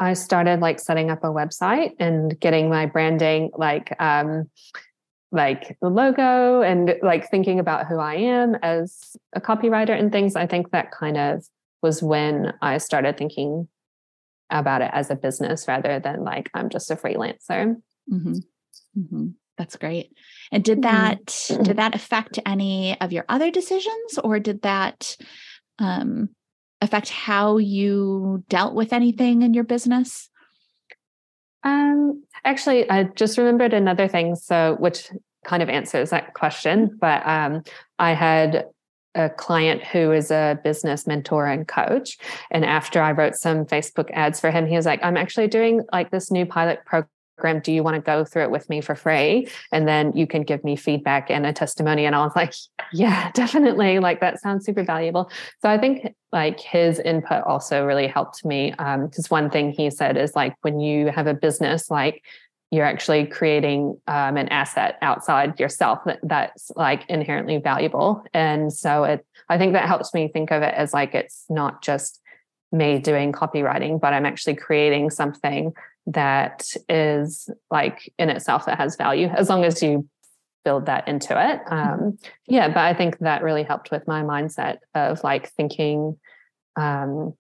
I 0.01 0.13
started 0.15 0.61
like 0.61 0.79
setting 0.79 1.11
up 1.11 1.25
a 1.25 1.29
website 1.29 1.93
and 1.99 2.39
getting 2.39 2.71
my 2.71 2.87
branding 2.87 3.51
like 3.57 3.95
um 4.01 4.49
like 5.31 5.77
the 5.83 5.91
logo 5.91 6.63
and 6.63 6.95
like 7.03 7.29
thinking 7.29 7.59
about 7.59 7.87
who 7.87 7.99
I 7.99 8.15
am 8.15 8.55
as 8.63 9.17
a 9.35 9.41
copywriter 9.41 9.99
and 9.99 10.11
things, 10.11 10.37
I 10.37 10.47
think 10.47 10.71
that 10.71 10.91
kind 10.91 11.19
of 11.19 11.45
was 11.83 12.03
when 12.03 12.55
I 12.63 12.79
started 12.79 13.19
thinking 13.19 13.69
about 14.51 14.81
it 14.81 14.91
as 14.95 15.11
a 15.11 15.17
business 15.17 15.69
rather 15.69 16.01
than 16.01 16.25
like 16.25 16.51
I'm 16.55 16.71
just 16.71 16.91
a 16.91 16.97
freelancer. 16.97 17.77
Mm-hmm. 18.11 18.37
Mm-hmm. 18.99 19.27
That's 19.59 19.77
great. 19.77 20.13
And 20.53 20.65
did 20.65 20.81
mm-hmm. 20.81 20.97
that 20.97 21.27
mm-hmm. 21.27 21.63
did 21.65 21.77
that 21.77 21.95
affect 21.95 22.39
any 22.47 22.99
of 23.01 23.13
your 23.13 23.25
other 23.29 23.51
decisions 23.51 24.19
or 24.23 24.39
did 24.39 24.63
that 24.63 25.17
um, 25.79 26.31
affect 26.81 27.11
how 27.11 27.59
you 27.59 28.45
dealt 28.49 28.75
with 28.75 28.93
anything 28.93 29.43
in 29.43 29.53
your 29.53 29.65
business? 29.65 30.31
Um, 31.65 32.23
actually, 32.45 32.89
I 32.89 33.05
just 33.05 33.37
remembered 33.37 33.75
another 33.75 34.07
thing. 34.07 34.37
So, 34.37 34.77
which 34.79 35.11
kind 35.45 35.63
of 35.63 35.69
answers 35.69 36.11
that 36.11 36.35
question. 36.35 36.97
But 37.01 37.27
um, 37.27 37.63
I 37.99 38.13
had 38.13 38.67
a 39.15 39.29
client 39.31 39.83
who 39.83 40.13
is 40.13 40.31
a 40.31 40.61
business 40.63 41.07
mentor 41.07 41.47
and 41.47 41.67
coach. 41.67 42.19
And 42.51 42.65
after 42.65 43.01
I 43.01 43.13
wrote 43.13 43.35
some 43.35 43.65
Facebook 43.65 44.11
ads 44.13 44.39
for 44.39 44.51
him, 44.51 44.67
he 44.67 44.77
was 44.77 44.87
like, 44.87 45.03
I'm 45.03 45.17
actually 45.17 45.49
doing 45.49 45.83
like 45.93 46.11
this 46.11 46.31
new 46.31 46.47
pilot 46.47 46.85
program 46.85 47.09
program 47.39 47.61
do 47.63 47.73
you 47.73 47.83
want 47.83 47.95
to 47.95 48.01
go 48.01 48.25
through 48.25 48.43
it 48.43 48.51
with 48.51 48.69
me 48.69 48.81
for 48.81 48.95
free? 48.95 49.49
And 49.73 49.87
then 49.87 50.13
you 50.15 50.27
can 50.27 50.43
give 50.43 50.65
me 50.65 50.77
feedback 50.77 51.31
and 51.31 51.47
a 51.47 51.53
testimony. 51.53 52.05
And 52.05 52.15
i 52.15 52.25
was 52.25 52.35
like 52.37 52.55
yeah 52.93 53.31
definitely 53.35 53.99
like 53.99 54.21
that 54.21 54.41
sounds 54.41 54.65
super 54.65 54.85
valuable. 54.85 55.31
So 55.63 55.69
i 55.69 55.79
think 55.79 56.15
like 56.33 56.61
his 56.61 56.99
input 56.99 57.45
also 57.45 57.85
really 57.85 58.07
helped 58.07 58.45
me 58.45 58.71
because 58.71 59.31
um, 59.31 59.31
one 59.31 59.51
thing 59.51 59.73
he 59.73 59.91
said 59.91 60.17
is 60.17 60.37
like 60.37 60.55
when 60.63 60.81
you 60.81 61.09
have 61.09 61.27
a 61.27 61.35
business 61.35 61.91
like 61.91 62.23
you're 62.71 62.85
actually 62.85 63.27
creating 63.27 63.99
um, 64.07 64.37
an 64.37 64.47
asset 64.49 64.99
outside 65.01 65.59
yourself 65.59 66.01
that, 66.05 66.19
that's 66.23 66.71
like 66.77 67.09
inherently 67.09 67.57
valuable. 67.57 68.23
And 68.35 68.73
so 68.73 69.05
it 69.05 69.25
i 69.49 69.59
think 69.59 69.73
that 69.73 69.87
helps 69.87 70.13
me 70.15 70.29
think 70.29 70.51
of 70.51 70.63
it 70.63 70.75
as 70.75 70.93
like 70.93 71.15
it's 71.15 71.45
not 71.49 71.83
just 71.83 72.21
me 72.71 72.99
doing 72.99 73.33
copywriting 73.33 73.99
but 73.99 74.13
i'm 74.13 74.27
actually 74.27 74.55
creating 74.55 75.09
something 75.09 75.73
that 76.09 76.67
is 76.89 77.51
like 77.71 78.13
in 78.19 78.31
itself 78.31 78.67
that 78.67 78.79
has 78.79 78.97
value 78.97 79.29
as 79.29 79.49
long 79.49 79.65
as 79.65 79.83
you 79.83 80.09
build 80.65 80.87
that 80.87 81.07
into 81.07 81.33
it. 81.33 81.61
Mm-hmm. 81.67 82.05
Um, 82.05 82.19
yeah, 82.47 82.69
but 82.69 82.79
I 82.79 82.95
think 82.95 83.19
that 83.19 83.43
really 83.43 83.63
helped 83.63 83.91
with 83.91 84.07
my 84.07 84.23
mindset 84.23 84.79
of 84.95 85.23
like 85.23 85.51
thinking 85.51 86.19
um, 86.77 87.35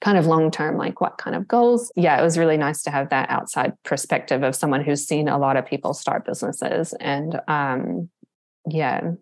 kind 0.00 0.18
of 0.18 0.26
long 0.26 0.50
term, 0.50 0.76
like 0.76 1.00
what 1.00 1.18
kind 1.18 1.34
of 1.34 1.48
goals. 1.48 1.90
Yeah, 1.96 2.18
it 2.18 2.22
was 2.22 2.38
really 2.38 2.56
nice 2.56 2.82
to 2.82 2.90
have 2.90 3.10
that 3.10 3.30
outside 3.30 3.72
perspective 3.82 4.42
of 4.42 4.54
someone 4.54 4.84
who's 4.84 5.06
seen 5.06 5.28
a 5.28 5.38
lot 5.38 5.56
of 5.56 5.66
people 5.66 5.94
start 5.94 6.26
businesses. 6.26 6.94
And 7.00 7.40
um, 7.48 8.10
yeah, 8.68 9.12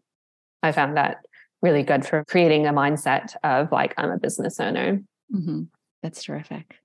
I 0.62 0.72
found 0.72 0.96
that 0.96 1.18
really 1.62 1.82
good 1.82 2.04
for 2.04 2.24
creating 2.24 2.66
a 2.66 2.72
mindset 2.72 3.36
of 3.44 3.70
like, 3.72 3.94
I'm 3.96 4.10
a 4.10 4.18
business 4.18 4.58
owner. 4.58 5.00
Mm-hmm. 5.32 5.62
That's 6.02 6.24
terrific. 6.24 6.76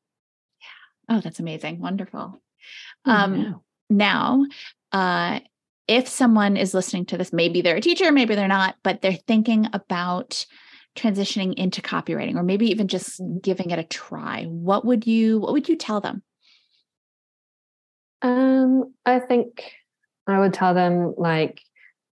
Yeah. 1.09 1.17
Oh, 1.17 1.21
that's 1.21 1.39
amazing. 1.39 1.79
Wonderful. 1.79 2.41
Um, 3.05 3.61
now, 3.89 4.45
uh, 4.91 5.39
if 5.87 6.07
someone 6.07 6.55
is 6.55 6.73
listening 6.73 7.05
to 7.07 7.17
this, 7.17 7.33
maybe 7.33 7.61
they're 7.61 7.77
a 7.77 7.81
teacher, 7.81 8.11
maybe 8.11 8.35
they're 8.35 8.47
not, 8.47 8.75
but 8.83 9.01
they're 9.01 9.13
thinking 9.13 9.67
about 9.73 10.45
transitioning 10.95 11.53
into 11.55 11.81
copywriting 11.81 12.35
or 12.35 12.43
maybe 12.43 12.69
even 12.69 12.87
just 12.87 13.21
giving 13.41 13.71
it 13.71 13.79
a 13.79 13.83
try, 13.83 14.45
what 14.45 14.85
would 14.85 15.07
you 15.07 15.39
what 15.39 15.53
would 15.53 15.69
you 15.69 15.75
tell 15.75 16.01
them? 16.01 16.21
Um, 18.21 18.93
I 19.05 19.19
think 19.19 19.71
I 20.27 20.39
would 20.39 20.53
tell 20.53 20.73
them 20.73 21.13
like 21.17 21.61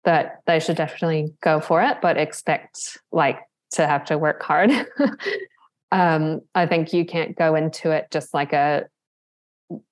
that 0.04 0.40
they 0.46 0.60
should 0.60 0.76
definitely 0.76 1.34
go 1.42 1.60
for 1.60 1.82
it, 1.82 1.98
but 2.00 2.16
expect 2.16 2.98
like 3.12 3.40
to 3.72 3.86
have 3.86 4.06
to 4.06 4.18
work 4.18 4.42
hard. 4.42 4.70
um, 5.92 6.40
I 6.54 6.66
think 6.66 6.92
you 6.92 7.04
can't 7.04 7.36
go 7.36 7.54
into 7.54 7.90
it 7.90 8.08
just 8.10 8.32
like 8.32 8.52
a 8.52 8.86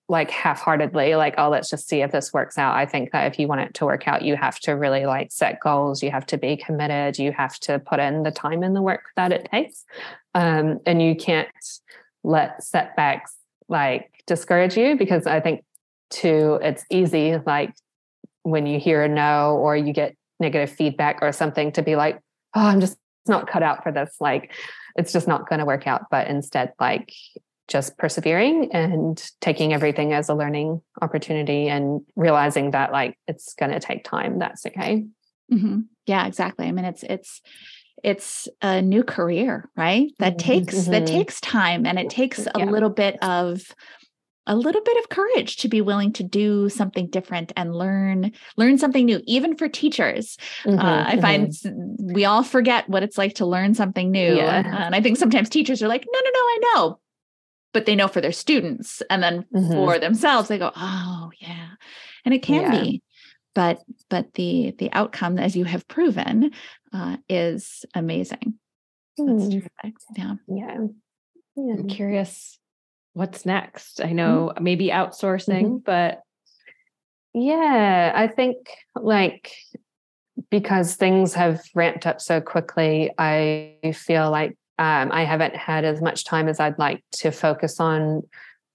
like 0.08 0.30
half-heartedly 0.30 1.14
like 1.14 1.34
oh 1.38 1.50
let's 1.50 1.68
just 1.68 1.86
see 1.88 2.00
if 2.00 2.10
this 2.10 2.32
works 2.32 2.56
out. 2.56 2.74
I 2.74 2.86
think 2.86 3.12
that 3.12 3.30
if 3.30 3.38
you 3.38 3.46
want 3.46 3.60
it 3.60 3.74
to 3.74 3.84
work 3.84 4.08
out 4.08 4.22
you 4.22 4.36
have 4.36 4.58
to 4.60 4.72
really 4.72 5.06
like 5.06 5.30
set 5.30 5.60
goals 5.60 6.02
you 6.02 6.10
have 6.10 6.26
to 6.26 6.38
be 6.38 6.56
committed 6.56 7.18
you 7.18 7.32
have 7.32 7.58
to 7.60 7.78
put 7.78 8.00
in 8.00 8.22
the 8.22 8.30
time 8.30 8.62
and 8.62 8.74
the 8.74 8.82
work 8.82 9.02
that 9.16 9.32
it 9.32 9.48
takes 9.52 9.84
um, 10.34 10.80
and 10.86 11.02
you 11.02 11.14
can't 11.14 11.48
let 12.24 12.62
setbacks 12.62 13.36
like 13.68 14.10
discourage 14.26 14.76
you 14.76 14.96
because 14.96 15.26
i 15.26 15.40
think 15.40 15.62
too 16.10 16.58
it's 16.62 16.84
easy 16.90 17.36
like 17.46 17.72
when 18.42 18.66
you 18.66 18.80
hear 18.80 19.04
a 19.04 19.08
no 19.08 19.56
or 19.56 19.76
you 19.76 19.92
get 19.92 20.16
negative 20.40 20.70
feedback 20.74 21.18
or 21.22 21.32
something 21.32 21.70
to 21.70 21.82
be 21.82 21.96
like 21.96 22.16
oh 22.54 22.66
i'm 22.66 22.80
just 22.80 22.96
not 23.26 23.46
cut 23.46 23.62
out 23.62 23.82
for 23.82 23.92
this 23.92 24.16
like 24.20 24.50
it's 24.98 25.12
just 25.12 25.28
not 25.28 25.48
going 25.48 25.60
to 25.60 25.64
work 25.64 25.86
out 25.86 26.06
but 26.10 26.28
instead 26.28 26.72
like 26.78 27.12
just 27.68 27.98
persevering 27.98 28.72
and 28.72 29.30
taking 29.40 29.72
everything 29.72 30.12
as 30.12 30.28
a 30.28 30.34
learning 30.34 30.80
opportunity 31.02 31.68
and 31.68 32.00
realizing 32.16 32.70
that 32.70 32.92
like 32.92 33.18
it's 33.26 33.54
going 33.54 33.70
to 33.70 33.80
take 33.80 34.04
time 34.04 34.38
that's 34.38 34.66
okay 34.66 35.04
mm-hmm. 35.52 35.80
yeah 36.06 36.26
exactly 36.26 36.66
i 36.66 36.72
mean 36.72 36.84
it's 36.84 37.02
it's 37.04 37.40
it's 38.02 38.48
a 38.62 38.80
new 38.80 39.02
career 39.02 39.68
right 39.76 40.10
that 40.18 40.36
mm-hmm. 40.36 40.48
takes 40.48 40.74
mm-hmm. 40.74 40.92
that 40.92 41.06
takes 41.06 41.40
time 41.40 41.86
and 41.86 41.98
it 41.98 42.10
takes 42.10 42.46
a 42.46 42.50
yeah. 42.56 42.64
little 42.64 42.90
bit 42.90 43.22
of 43.22 43.62
a 44.48 44.56
little 44.56 44.82
bit 44.82 44.96
of 44.96 45.10
courage 45.10 45.58
to 45.58 45.68
be 45.68 45.80
willing 45.80 46.12
to 46.14 46.24
do 46.24 46.68
something 46.68 47.06
different 47.08 47.52
and 47.56 47.74
learn 47.74 48.32
learn 48.56 48.78
something 48.78 49.04
new 49.04 49.20
even 49.26 49.56
for 49.56 49.68
teachers 49.68 50.36
mm-hmm, 50.64 50.78
uh, 50.78 51.04
i 51.06 51.20
find 51.20 51.48
mm-hmm. 51.48 52.12
we 52.14 52.24
all 52.24 52.42
forget 52.42 52.88
what 52.88 53.02
it's 53.02 53.18
like 53.18 53.34
to 53.34 53.46
learn 53.46 53.74
something 53.74 54.10
new 54.10 54.36
yeah. 54.36 54.86
and 54.86 54.94
i 54.94 55.00
think 55.00 55.16
sometimes 55.16 55.48
teachers 55.48 55.82
are 55.82 55.88
like 55.88 56.04
no 56.10 56.18
no 56.18 56.30
no 56.30 56.40
i 56.40 56.58
know 56.62 57.00
but 57.72 57.86
they 57.86 57.94
know 57.94 58.08
for 58.08 58.20
their 58.20 58.32
students 58.32 59.02
and 59.10 59.22
then 59.22 59.44
mm-hmm. 59.54 59.72
for 59.72 59.98
themselves 59.98 60.48
they 60.48 60.58
go 60.58 60.72
oh 60.74 61.30
yeah 61.38 61.68
and 62.24 62.34
it 62.34 62.42
can 62.42 62.62
yeah. 62.62 62.80
be 62.80 63.02
but 63.54 63.82
but 64.08 64.32
the 64.34 64.74
the 64.78 64.90
outcome 64.92 65.38
as 65.38 65.56
you 65.56 65.64
have 65.64 65.86
proven 65.88 66.50
uh, 66.92 67.16
is 67.28 67.84
amazing 67.94 68.54
mm. 69.18 69.68
yeah 70.48 70.76
yeah 71.56 71.74
i'm 71.74 71.88
curious 71.88 72.57
what's 73.18 73.44
next 73.44 74.00
i 74.02 74.12
know 74.12 74.52
mm-hmm. 74.54 74.64
maybe 74.64 74.88
outsourcing 74.88 75.64
mm-hmm. 75.64 75.76
but 75.84 76.22
yeah 77.34 78.12
i 78.14 78.26
think 78.26 78.56
like 78.96 79.52
because 80.50 80.94
things 80.94 81.34
have 81.34 81.60
ramped 81.74 82.06
up 82.06 82.20
so 82.20 82.40
quickly 82.40 83.10
i 83.18 83.76
feel 83.92 84.30
like 84.30 84.56
um, 84.78 85.10
I 85.10 85.24
haven't 85.24 85.56
had 85.56 85.84
as 85.84 86.00
much 86.00 86.24
time 86.24 86.48
as 86.48 86.60
I'd 86.60 86.78
like 86.78 87.02
to 87.14 87.32
focus 87.32 87.80
on 87.80 88.22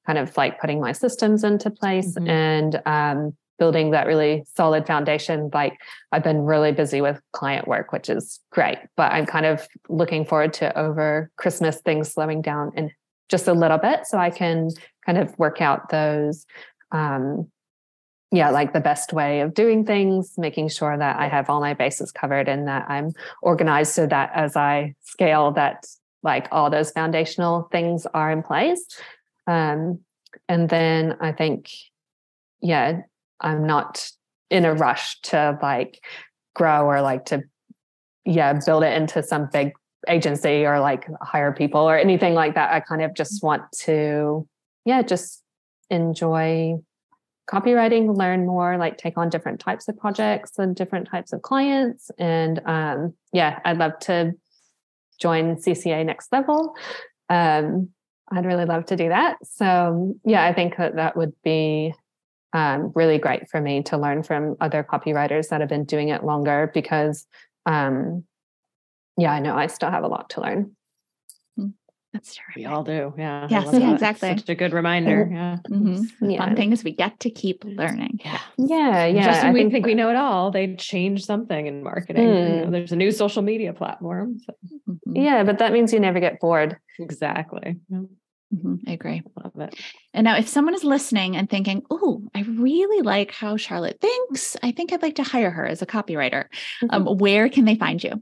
kind 0.06 0.20
of 0.20 0.36
like 0.36 0.60
putting 0.60 0.82
my 0.82 0.92
systems 0.92 1.44
into 1.44 1.70
place 1.70 2.16
mm-hmm. 2.16 2.28
and 2.28 2.82
um, 2.86 3.38
building 3.58 3.92
that 3.92 4.06
really 4.06 4.44
solid 4.54 4.86
foundation. 4.86 5.50
Like 5.54 5.78
I've 6.12 6.24
been 6.24 6.42
really 6.42 6.74
busy 6.74 7.00
with 7.00 7.22
client 7.32 7.70
work, 7.70 7.94
which 7.94 8.10
is 8.10 8.42
great, 8.52 8.80
but 8.98 9.14
I'm 9.14 9.26
kind 9.26 9.46
of 9.46 9.66
looking 9.88 10.26
forward 10.26 10.54
to 10.56 10.78
over 10.78 11.32
Christmas 11.38 11.80
things 11.80 12.12
slowing 12.12 12.42
down 12.42 12.74
in 12.76 12.92
just 13.34 13.48
a 13.48 13.54
little 13.54 13.80
bit 13.80 14.06
so 14.06 14.20
I 14.20 14.30
can 14.30 14.70
kind 15.08 15.18
of 15.18 15.38
work 15.40 15.60
out 15.60 15.90
those 15.90 16.46
um, 16.92 17.48
yeah, 18.32 18.52
like 18.52 18.74
the 18.74 18.80
best 18.80 19.12
way 19.12 19.42
of 19.42 19.56
doing 19.56 19.86
things, 19.86 20.36
making 20.38 20.70
sure 20.70 20.96
that 20.96 21.20
I 21.20 21.28
have 21.28 21.50
all 21.50 21.60
my 21.60 21.74
bases 21.74 22.12
covered 22.12 22.48
and 22.48 22.68
that 22.68 22.86
I'm 22.90 23.12
organized 23.42 23.94
so 23.94 24.06
that 24.06 24.32
as 24.36 24.56
I 24.56 24.94
scale 25.02 25.52
that 25.54 25.86
like 26.22 26.48
all 26.52 26.70
those 26.70 26.92
foundational 26.92 27.68
things 27.72 28.06
are 28.14 28.32
in 28.32 28.44
place. 28.44 28.86
Um, 29.48 30.00
and 30.48 30.70
then 30.70 31.18
I 31.22 31.32
think, 31.32 31.70
yeah, 32.62 33.02
I'm 33.42 33.66
not 33.66 34.10
in 34.52 34.66
a 34.66 34.74
rush 34.76 35.20
to 35.22 35.58
like 35.62 36.04
grow 36.56 36.86
or 36.86 37.02
like 37.02 37.26
to, 37.26 37.44
yeah, 38.26 38.60
build 38.66 38.84
it 38.84 38.94
into 38.94 39.24
some 39.24 39.50
big 39.52 39.74
agency 40.08 40.66
or 40.66 40.80
like 40.80 41.08
hire 41.22 41.52
people 41.52 41.82
or 41.82 41.98
anything 41.98 42.34
like 42.34 42.56
that. 42.56 42.72
I 42.72 42.80
kind 42.80 43.02
of 43.02 43.14
just 43.14 43.44
want 43.44 43.64
to, 43.84 44.48
yeah, 44.86 45.02
just 45.02 45.44
enjoy 45.90 46.76
copywriting, 47.50 48.16
learn 48.16 48.46
more, 48.46 48.78
like 48.78 48.98
take 48.98 49.18
on 49.18 49.30
different 49.30 49.60
types 49.60 49.88
of 49.88 49.98
projects 49.98 50.58
and 50.58 50.76
different 50.76 51.10
types 51.10 51.34
of 51.34 51.42
clients. 51.42 52.10
And 52.18 52.62
um, 52.66 53.14
yeah, 53.32 53.60
I'd 53.66 53.78
love 53.78 54.00
to 54.02 54.34
join 55.20 55.56
CCA 55.56 56.06
Next 56.06 56.32
Level. 56.32 56.76
Um, 57.30 57.90
I'd 58.32 58.46
really 58.46 58.66
love 58.66 58.86
to 58.88 58.96
do 58.96 59.10
that. 59.10 59.38
So 59.44 60.16
yeah, 60.26 60.44
I 60.46 60.54
think 60.54 60.78
that 60.78 60.96
that 60.96 61.18
would 61.18 61.34
be 61.44 61.94
um, 62.54 62.92
really 62.96 63.18
great 63.18 63.50
for 63.50 63.60
me 63.60 63.84
to 63.84 63.98
learn 63.98 64.24
from 64.24 64.56
other 64.62 64.84
copywriters 64.84 65.50
that 65.50 65.60
have 65.60 65.70
been 65.70 65.86
doing 65.86 66.10
it 66.10 66.24
longer 66.24 66.72
because 66.74 67.26
um, 67.66 68.24
yeah, 69.18 69.32
I 69.32 69.40
know 69.40 69.56
I 69.56 69.68
still 69.68 69.92
have 69.92 70.04
a 70.04 70.08
lot 70.08 70.32
to 70.32 70.42
learn. 70.42 70.76
That's 72.14 72.36
terrific. 72.36 72.56
We 72.56 72.66
all 72.66 72.84
do. 72.84 73.12
Yeah. 73.18 73.48
Yes, 73.50 73.70
yeah, 73.74 73.92
exactly. 73.92 74.38
Such 74.38 74.48
a 74.48 74.54
good 74.54 74.72
reminder. 74.72 75.28
Yeah. 75.32 75.58
Mm-hmm. 75.68 76.30
yeah. 76.30 76.46
Fun 76.46 76.56
thing 76.56 76.72
is 76.72 76.84
we 76.84 76.92
get 76.92 77.20
to 77.22 77.32
keep 77.32 77.66
learning. 77.66 78.20
Yeah. 78.24 78.40
Yeah. 78.60 79.06
Yeah. 79.06 79.26
Just 79.26 79.44
when 79.44 79.54
we 79.54 79.62
think, 79.62 79.74
think 79.74 79.86
we 79.88 79.96
know 79.96 80.12
it 80.12 80.16
all, 80.16 80.52
they 80.52 80.76
change 80.76 81.26
something 81.26 81.66
in 81.66 81.82
marketing. 81.82 82.28
Mm. 82.28 82.50
You 82.50 82.56
know, 82.56 82.66
hmm. 82.66 82.72
there's 82.72 82.92
a 82.92 82.96
new 82.96 83.12
social 83.12 83.42
media 83.42 83.74
platform. 83.74 84.38
So. 84.46 84.54
Mm-hmm. 84.88 85.16
Yeah, 85.16 85.44
but 85.44 85.58
that 85.58 85.74
means 85.74 85.92
you 85.92 86.00
never 86.00 86.20
get 86.20 86.40
bored. 86.40 86.78
Exactly. 87.00 87.78
Mm-hmm. 87.92 88.76
I 88.88 88.92
agree. 88.92 89.24
Love 89.44 89.68
it. 89.68 89.76
And 90.14 90.26
now, 90.26 90.38
if 90.38 90.48
someone 90.48 90.76
is 90.76 90.84
listening 90.84 91.36
and 91.36 91.50
thinking, 91.50 91.82
"Oh, 91.90 92.22
I 92.36 92.42
really 92.42 93.02
like 93.02 93.32
how 93.32 93.58
Charlotte 93.58 94.00
thinks. 94.00 94.56
I 94.62 94.72
think 94.72 94.94
I'd 94.94 95.02
like 95.02 95.16
to 95.16 95.24
hire 95.24 95.50
her 95.50 95.66
as 95.66 95.82
a 95.82 95.88
copywriter," 95.88 96.46
um, 96.92 97.06
mm-hmm. 97.06 97.18
where 97.18 97.50
can 97.50 97.66
they 97.66 97.76
find 97.76 98.04
you? 98.04 98.22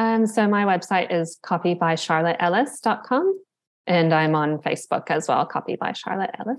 Um, 0.00 0.26
so 0.26 0.48
my 0.48 0.64
website 0.64 1.12
is 1.12 1.38
copybycharlotteellis.com 1.44 3.40
and 3.86 4.14
I'm 4.14 4.34
on 4.34 4.56
Facebook 4.58 5.10
as 5.10 5.28
well, 5.28 5.44
copy 5.44 5.76
by 5.76 5.92
Charlotte 5.92 6.30
Ellis. 6.38 6.56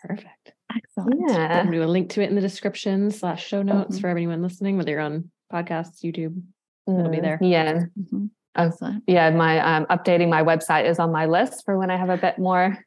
Perfect. 0.00 0.52
Excellent. 0.76 1.22
Yeah. 1.28 1.62
I'll 1.64 1.72
do 1.72 1.82
a 1.82 1.86
link 1.86 2.10
to 2.10 2.22
it 2.22 2.28
in 2.28 2.36
the 2.36 2.40
description 2.40 3.10
slash 3.10 3.44
show 3.44 3.62
notes 3.62 3.96
mm-hmm. 3.96 4.00
for 4.00 4.10
anyone 4.10 4.42
listening, 4.42 4.76
whether 4.76 4.92
you're 4.92 5.00
on 5.00 5.28
podcasts, 5.52 6.04
YouTube, 6.04 6.40
mm, 6.88 7.00
it'll 7.00 7.10
be 7.10 7.16
mm, 7.16 7.22
there. 7.22 7.38
Yeah. 7.42 7.72
Mm-hmm. 7.98 8.26
Excellent. 8.54 9.02
yeah, 9.08 9.28
my 9.30 9.58
um, 9.58 9.86
updating 9.86 10.28
my 10.28 10.44
website 10.44 10.88
is 10.88 11.00
on 11.00 11.10
my 11.10 11.26
list 11.26 11.64
for 11.64 11.76
when 11.76 11.90
I 11.90 11.96
have 11.96 12.10
a 12.10 12.16
bit 12.16 12.38
more 12.38 12.78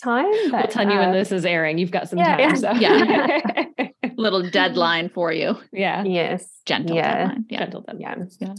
time. 0.00 0.32
But, 0.52 0.52
we'll 0.52 0.66
tell 0.68 0.86
uh, 0.86 0.92
you 0.92 0.98
when 1.00 1.08
uh, 1.08 1.12
this 1.14 1.32
is 1.32 1.44
airing. 1.44 1.78
You've 1.78 1.90
got 1.90 2.08
some 2.08 2.20
yeah, 2.20 2.36
time. 2.36 2.40
Yeah. 2.80 3.40
So. 3.40 3.82
yeah. 4.00 4.10
Little 4.16 4.48
deadline 4.48 5.08
for 5.08 5.32
you. 5.32 5.56
Yeah. 5.72 6.04
Yes. 6.04 6.60
Gentle 6.66 6.94
yeah. 6.94 7.16
deadline. 7.16 7.46
Yeah. 7.50 7.58
Gentle 7.58 7.80
deadline. 7.80 8.30
Yeah. 8.38 8.48
yeah. 8.48 8.54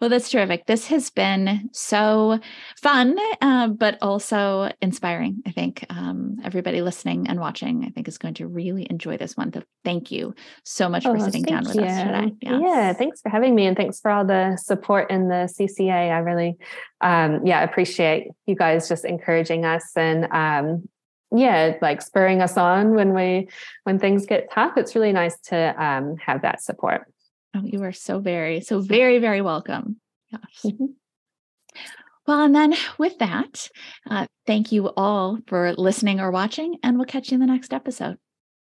Well, 0.00 0.10
that's 0.10 0.30
terrific. 0.30 0.66
This 0.66 0.86
has 0.86 1.10
been 1.10 1.70
so 1.72 2.38
fun, 2.80 3.16
uh, 3.40 3.68
but 3.68 3.98
also 4.00 4.70
inspiring. 4.80 5.42
I 5.46 5.50
think 5.50 5.84
um, 5.90 6.38
everybody 6.44 6.82
listening 6.82 7.28
and 7.28 7.40
watching, 7.40 7.84
I 7.84 7.90
think, 7.90 8.08
is 8.08 8.18
going 8.18 8.34
to 8.34 8.46
really 8.46 8.86
enjoy 8.90 9.16
this 9.16 9.36
one. 9.36 9.52
So 9.52 9.62
thank 9.84 10.10
you 10.10 10.34
so 10.64 10.88
much 10.88 11.06
oh, 11.06 11.14
for 11.14 11.20
sitting 11.20 11.42
down 11.42 11.64
with 11.64 11.76
you. 11.76 11.82
us 11.82 12.02
today. 12.02 12.34
Yes. 12.40 12.60
Yeah, 12.62 12.92
thanks 12.92 13.20
for 13.20 13.28
having 13.28 13.54
me, 13.54 13.66
and 13.66 13.76
thanks 13.76 14.00
for 14.00 14.10
all 14.10 14.24
the 14.24 14.56
support 14.56 15.10
in 15.10 15.28
the 15.28 15.52
CCA. 15.58 16.10
I 16.12 16.18
really, 16.18 16.56
um, 17.00 17.44
yeah, 17.44 17.62
appreciate 17.62 18.28
you 18.46 18.54
guys 18.54 18.88
just 18.88 19.04
encouraging 19.04 19.64
us 19.64 19.92
and 19.96 20.24
um, 20.32 20.88
yeah, 21.32 21.76
like 21.80 22.02
spurring 22.02 22.42
us 22.42 22.56
on 22.56 22.94
when 22.94 23.14
we 23.14 23.48
when 23.84 23.98
things 23.98 24.26
get 24.26 24.50
tough. 24.52 24.76
It's 24.76 24.94
really 24.94 25.12
nice 25.12 25.38
to 25.46 25.82
um, 25.82 26.16
have 26.16 26.42
that 26.42 26.62
support. 26.62 27.06
Oh, 27.54 27.62
you 27.64 27.82
are 27.82 27.92
so 27.92 28.20
very, 28.20 28.60
so 28.60 28.80
very, 28.80 29.18
very 29.18 29.42
welcome. 29.42 29.96
Yes. 30.30 30.42
Mm-hmm. 30.64 30.84
Well, 32.26 32.42
and 32.42 32.54
then 32.54 32.74
with 32.96 33.18
that, 33.18 33.68
uh, 34.08 34.26
thank 34.46 34.70
you 34.70 34.90
all 34.96 35.38
for 35.48 35.72
listening 35.74 36.20
or 36.20 36.30
watching, 36.30 36.76
and 36.82 36.96
we'll 36.96 37.06
catch 37.06 37.30
you 37.30 37.34
in 37.34 37.40
the 37.40 37.46
next 37.46 37.72
episode. 37.72 38.18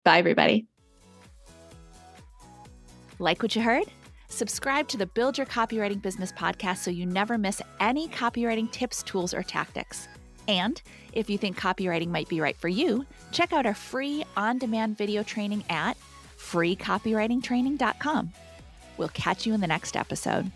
Bye, 0.04 0.20
everybody. 0.20 0.68
Like 3.18 3.42
what 3.42 3.56
you 3.56 3.62
heard? 3.62 3.86
Subscribe 4.28 4.88
to 4.90 4.98
the 4.98 5.06
Build 5.06 5.38
Your 5.38 5.48
Copywriting 5.48 6.02
Business 6.02 6.32
podcast 6.32 6.78
so 6.78 6.92
you 6.92 7.06
never 7.06 7.38
miss 7.38 7.62
any 7.80 8.08
copywriting 8.10 8.72
tips, 8.72 9.02
tools, 9.02 9.34
or 9.34 9.42
tactics. 9.42 10.08
And 10.48 10.82
if 11.14 11.30
you 11.30 11.38
think 11.38 11.58
copywriting 11.58 12.10
might 12.10 12.30
be 12.30 12.42
right 12.42 12.58
for 12.58 12.68
you, 12.68 13.06
check 13.32 13.54
out 13.54 13.66
our 13.66 13.74
free 13.74 14.24
on 14.38 14.58
demand 14.58 14.98
video 14.98 15.24
training 15.24 15.64
at 15.70 15.98
freecopywritingtraining.com. 16.38 18.34
We'll 18.98 19.10
catch 19.10 19.46
you 19.46 19.54
in 19.54 19.62
the 19.62 19.68
next 19.68 19.96
episode. 19.96 20.52